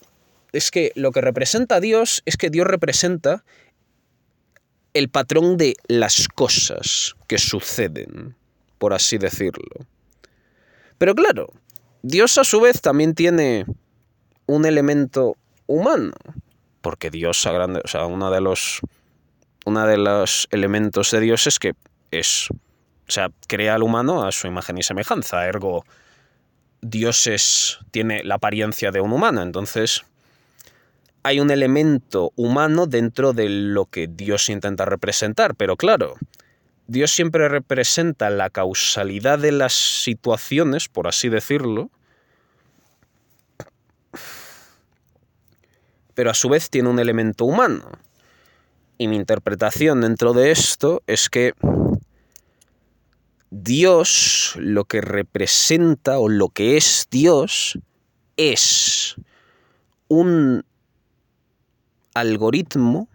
es 0.51 0.71
que 0.71 0.91
lo 0.95 1.11
que 1.11 1.21
representa 1.21 1.75
a 1.75 1.79
Dios 1.79 2.21
es 2.25 2.37
que 2.37 2.49
Dios 2.49 2.67
representa 2.67 3.43
el 4.93 5.09
patrón 5.09 5.57
de 5.57 5.75
las 5.87 6.27
cosas 6.27 7.15
que 7.27 7.37
suceden, 7.37 8.35
por 8.77 8.93
así 8.93 9.17
decirlo. 9.17 9.85
Pero 10.97 11.13
claro, 11.13 11.53
Dios 12.01 12.37
a 12.37 12.43
su 12.43 12.61
vez 12.61 12.81
también 12.81 13.13
tiene 13.15 13.65
un 14.45 14.65
elemento 14.65 15.35
humano, 15.65 16.13
porque 16.81 17.09
Dios, 17.09 17.45
a 17.45 17.51
grande, 17.51 17.81
o 17.83 17.87
sea, 17.87 18.05
uno 18.05 18.31
de 18.31 18.41
los, 18.41 18.79
una 19.65 19.85
de 19.85 19.97
los 19.97 20.47
elementos 20.51 21.11
de 21.11 21.19
Dios 21.19 21.47
es 21.47 21.59
que 21.59 21.73
es, 22.11 22.49
o 22.49 23.11
sea, 23.11 23.29
crea 23.47 23.75
al 23.75 23.83
humano 23.83 24.25
a 24.25 24.31
su 24.31 24.47
imagen 24.47 24.77
y 24.77 24.83
semejanza, 24.83 25.45
ergo 25.45 25.83
Dios 26.81 27.27
es, 27.27 27.79
tiene 27.91 28.23
la 28.23 28.35
apariencia 28.35 28.91
de 28.91 29.01
un 29.01 29.11
humano, 29.11 29.41
entonces 29.41 30.03
hay 31.23 31.41
un 31.41 31.51
elemento 31.51 32.31
humano 32.37 32.85
dentro 32.85 33.33
de 33.33 33.49
lo 33.49 33.85
que 33.85 34.07
Dios 34.07 34.47
intenta 34.47 34.85
representar, 34.85 35.55
pero 35.55 35.75
claro, 35.75 36.15
Dios 36.87 37.11
siempre 37.11 37.49
representa 37.49 38.29
la 38.29 38.49
causalidad 38.49 39.39
de 39.39 39.51
las 39.51 39.73
situaciones, 39.73 40.87
por 40.87 41.07
así 41.07 41.27
decirlo, 41.27 41.91
pero 46.13 46.31
a 46.31 46.33
su 46.33 46.47
vez 46.47 46.69
tiene 46.69 46.89
un 46.89 46.99
elemento 46.99 47.43
humano. 47.45 47.91
Y 48.97 49.09
mi 49.09 49.17
interpretación 49.17 50.01
dentro 50.01 50.33
de 50.33 50.51
esto 50.51 51.03
es 51.07 51.29
que 51.29 51.53
Dios 53.51 54.55
lo 54.57 54.85
que 54.85 55.01
representa 55.01 56.19
o 56.19 56.29
lo 56.29 56.49
que 56.49 56.77
es 56.77 57.07
Dios 57.11 57.77
es 58.37 59.15
un 60.07 60.63
algoritmo 62.13 63.09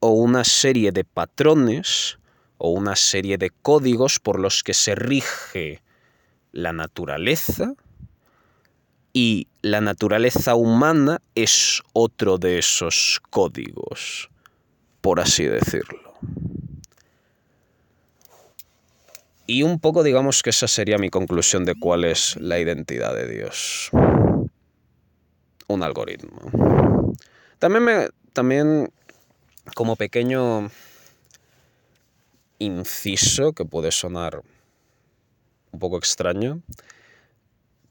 o 0.00 0.10
una 0.10 0.44
serie 0.44 0.92
de 0.92 1.04
patrones 1.04 2.19
o 2.62 2.70
una 2.70 2.94
serie 2.94 3.38
de 3.38 3.50
códigos 3.50 4.20
por 4.20 4.38
los 4.38 4.62
que 4.62 4.74
se 4.74 4.94
rige 4.94 5.82
la 6.52 6.72
naturaleza 6.72 7.72
Y 9.14 9.48
la 9.62 9.80
naturaleza 9.80 10.54
humana 10.54 11.20
es 11.34 11.82
otro 11.94 12.38
de 12.38 12.58
esos 12.58 13.20
códigos, 13.30 14.30
por 15.00 15.18
así 15.18 15.44
decirlo. 15.46 16.14
Y 19.46 19.64
un 19.64 19.80
poco 19.80 20.04
digamos 20.04 20.42
que 20.44 20.50
esa 20.50 20.68
sería 20.68 20.98
mi 20.98 21.10
conclusión 21.10 21.64
de 21.64 21.74
cuál 21.74 22.04
es 22.04 22.36
la 22.36 22.60
identidad 22.60 23.14
de 23.16 23.26
Dios. 23.26 23.90
Un 25.66 25.82
algoritmo. 25.82 27.12
También 27.58 27.84
me. 27.84 28.08
También. 28.32 28.92
Como 29.74 29.96
pequeño 29.96 30.70
inciso 32.60 33.52
que 33.52 33.64
puede 33.64 33.90
sonar 33.90 34.42
un 35.72 35.80
poco 35.80 35.98
extraño. 35.98 36.60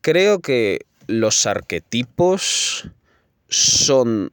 Creo 0.02 0.40
que 0.40 0.86
los 1.08 1.46
arquetipos 1.46 2.90
son 3.50 4.32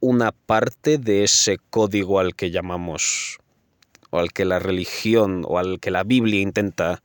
una 0.00 0.32
parte 0.32 0.98
de 0.98 1.24
ese 1.24 1.58
código 1.70 2.20
al 2.20 2.34
que 2.34 2.50
llamamos, 2.50 3.38
o 4.10 4.18
al 4.18 4.32
que 4.32 4.44
la 4.44 4.58
religión, 4.58 5.42
o 5.46 5.58
al 5.58 5.80
que 5.80 5.90
la 5.90 6.04
Biblia 6.04 6.40
intenta 6.40 7.02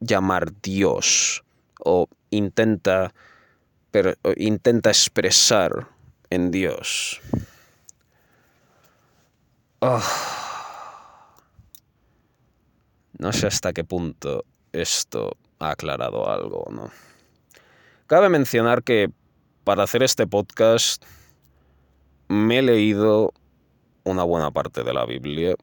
llamar 0.00 0.52
Dios, 0.62 1.44
o 1.78 2.08
intenta, 2.30 3.12
intenta 4.36 4.90
expresar 4.90 5.88
en 6.30 6.50
Dios. 6.50 7.20
Ah. 9.80 10.43
No 13.24 13.32
sé 13.32 13.46
hasta 13.46 13.72
qué 13.72 13.84
punto 13.84 14.44
esto 14.70 15.38
ha 15.58 15.70
aclarado 15.70 16.28
algo, 16.28 16.66
¿no? 16.70 16.90
Cabe 18.06 18.28
mencionar 18.28 18.82
que 18.82 19.08
para 19.64 19.82
hacer 19.82 20.02
este 20.02 20.26
podcast 20.26 21.02
me 22.28 22.58
he 22.58 22.62
leído 22.62 23.32
una 24.02 24.24
buena 24.24 24.50
parte 24.50 24.84
de 24.84 24.92
la 24.92 25.06
Biblia 25.06 25.54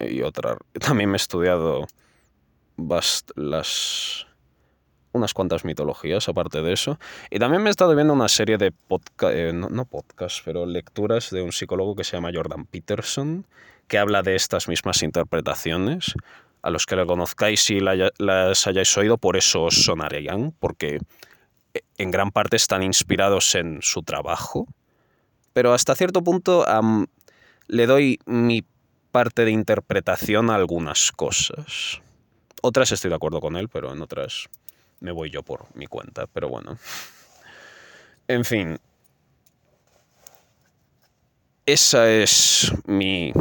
y 0.00 0.22
otra. 0.22 0.56
También 0.80 1.10
me 1.10 1.16
he 1.16 1.20
estudiado 1.20 1.86
unas 5.12 5.34
cuantas 5.34 5.66
mitologías 5.66 6.26
aparte 6.30 6.62
de 6.62 6.72
eso. 6.72 6.98
Y 7.28 7.38
también 7.38 7.62
me 7.62 7.68
he 7.68 7.70
estado 7.70 7.94
viendo 7.94 8.14
una 8.14 8.28
serie 8.28 8.56
de 8.56 8.72
podcast, 8.72 9.34
eh, 9.36 9.52
no, 9.52 9.68
no 9.68 9.84
podcasts, 9.84 10.40
pero 10.42 10.64
lecturas 10.64 11.28
de 11.28 11.42
un 11.42 11.52
psicólogo 11.52 11.96
que 11.96 12.04
se 12.04 12.16
llama 12.16 12.30
Jordan 12.32 12.64
Peterson, 12.64 13.46
que 13.88 13.98
habla 13.98 14.22
de 14.22 14.36
estas 14.36 14.68
mismas 14.68 15.02
interpretaciones. 15.02 16.14
A 16.64 16.70
los 16.70 16.86
que 16.86 16.96
le 16.96 17.04
conozcáis 17.04 17.68
y 17.68 17.78
las 17.78 18.66
hayáis 18.66 18.96
oído, 18.96 19.18
por 19.18 19.36
eso 19.36 19.64
os 19.64 19.84
sonarían, 19.84 20.54
porque 20.58 20.98
en 21.98 22.10
gran 22.10 22.30
parte 22.30 22.56
están 22.56 22.82
inspirados 22.82 23.54
en 23.54 23.82
su 23.82 24.02
trabajo, 24.02 24.66
pero 25.52 25.74
hasta 25.74 25.94
cierto 25.94 26.24
punto 26.24 26.64
le 27.66 27.86
doy 27.86 28.18
mi 28.24 28.64
parte 29.12 29.44
de 29.44 29.50
interpretación 29.50 30.48
a 30.48 30.54
algunas 30.54 31.12
cosas. 31.12 32.00
Otras 32.62 32.92
estoy 32.92 33.10
de 33.10 33.16
acuerdo 33.16 33.40
con 33.40 33.56
él, 33.56 33.68
pero 33.68 33.92
en 33.92 34.00
otras 34.00 34.48
me 35.00 35.12
voy 35.12 35.28
yo 35.28 35.42
por 35.42 35.66
mi 35.76 35.86
cuenta, 35.86 36.26
pero 36.26 36.48
bueno. 36.48 36.78
En 38.26 38.42
fin. 38.46 38.78
Esa 41.66 42.10
es 42.10 42.72
mi 42.86 43.34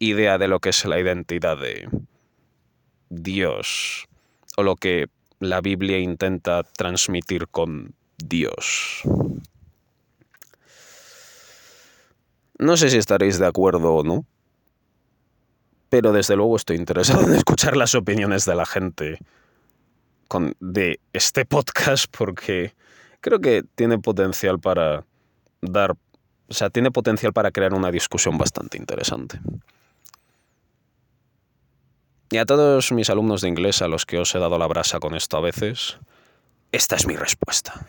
idea 0.00 0.38
de 0.38 0.48
lo 0.48 0.58
que 0.58 0.70
es 0.70 0.84
la 0.86 0.98
identidad 0.98 1.56
de 1.56 1.88
Dios, 3.12 4.08
o 4.56 4.62
lo 4.62 4.76
que 4.76 5.08
la 5.38 5.60
Biblia 5.60 5.98
intenta 5.98 6.62
transmitir 6.62 7.46
con 7.48 7.94
Dios. 8.16 9.02
No 12.58 12.76
sé 12.76 12.88
si 12.88 12.96
estaréis 12.96 13.38
de 13.38 13.46
acuerdo 13.46 13.92
o 13.92 14.02
no, 14.02 14.24
pero 15.90 16.12
desde 16.12 16.36
luego 16.36 16.56
estoy 16.56 16.76
interesado 16.76 17.22
en 17.22 17.34
escuchar 17.34 17.76
las 17.76 17.94
opiniones 17.94 18.46
de 18.46 18.54
la 18.54 18.64
gente 18.64 19.18
con, 20.28 20.56
de 20.60 20.98
este 21.12 21.44
podcast 21.44 22.06
porque 22.16 22.74
creo 23.20 23.40
que 23.40 23.62
tiene 23.74 23.98
potencial 23.98 24.58
para 24.58 25.04
dar, 25.60 25.96
o 26.48 26.54
sea, 26.54 26.70
tiene 26.70 26.90
potencial 26.90 27.34
para 27.34 27.50
crear 27.50 27.74
una 27.74 27.90
discusión 27.90 28.38
bastante 28.38 28.78
interesante. 28.78 29.38
Y 32.32 32.38
a 32.38 32.46
todos 32.46 32.92
mis 32.92 33.10
alumnos 33.10 33.42
de 33.42 33.48
inglés 33.48 33.82
a 33.82 33.88
los 33.88 34.06
que 34.06 34.18
os 34.18 34.34
he 34.34 34.38
dado 34.38 34.56
la 34.56 34.66
brasa 34.66 34.98
con 35.00 35.14
esto 35.14 35.36
a 35.36 35.42
veces, 35.42 35.98
esta 36.72 36.96
es 36.96 37.06
mi 37.06 37.14
respuesta. 37.14 37.86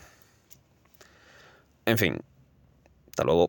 En 1.85 1.97
fin, 1.97 2.19
hasta 3.09 3.23
luego. 3.23 3.47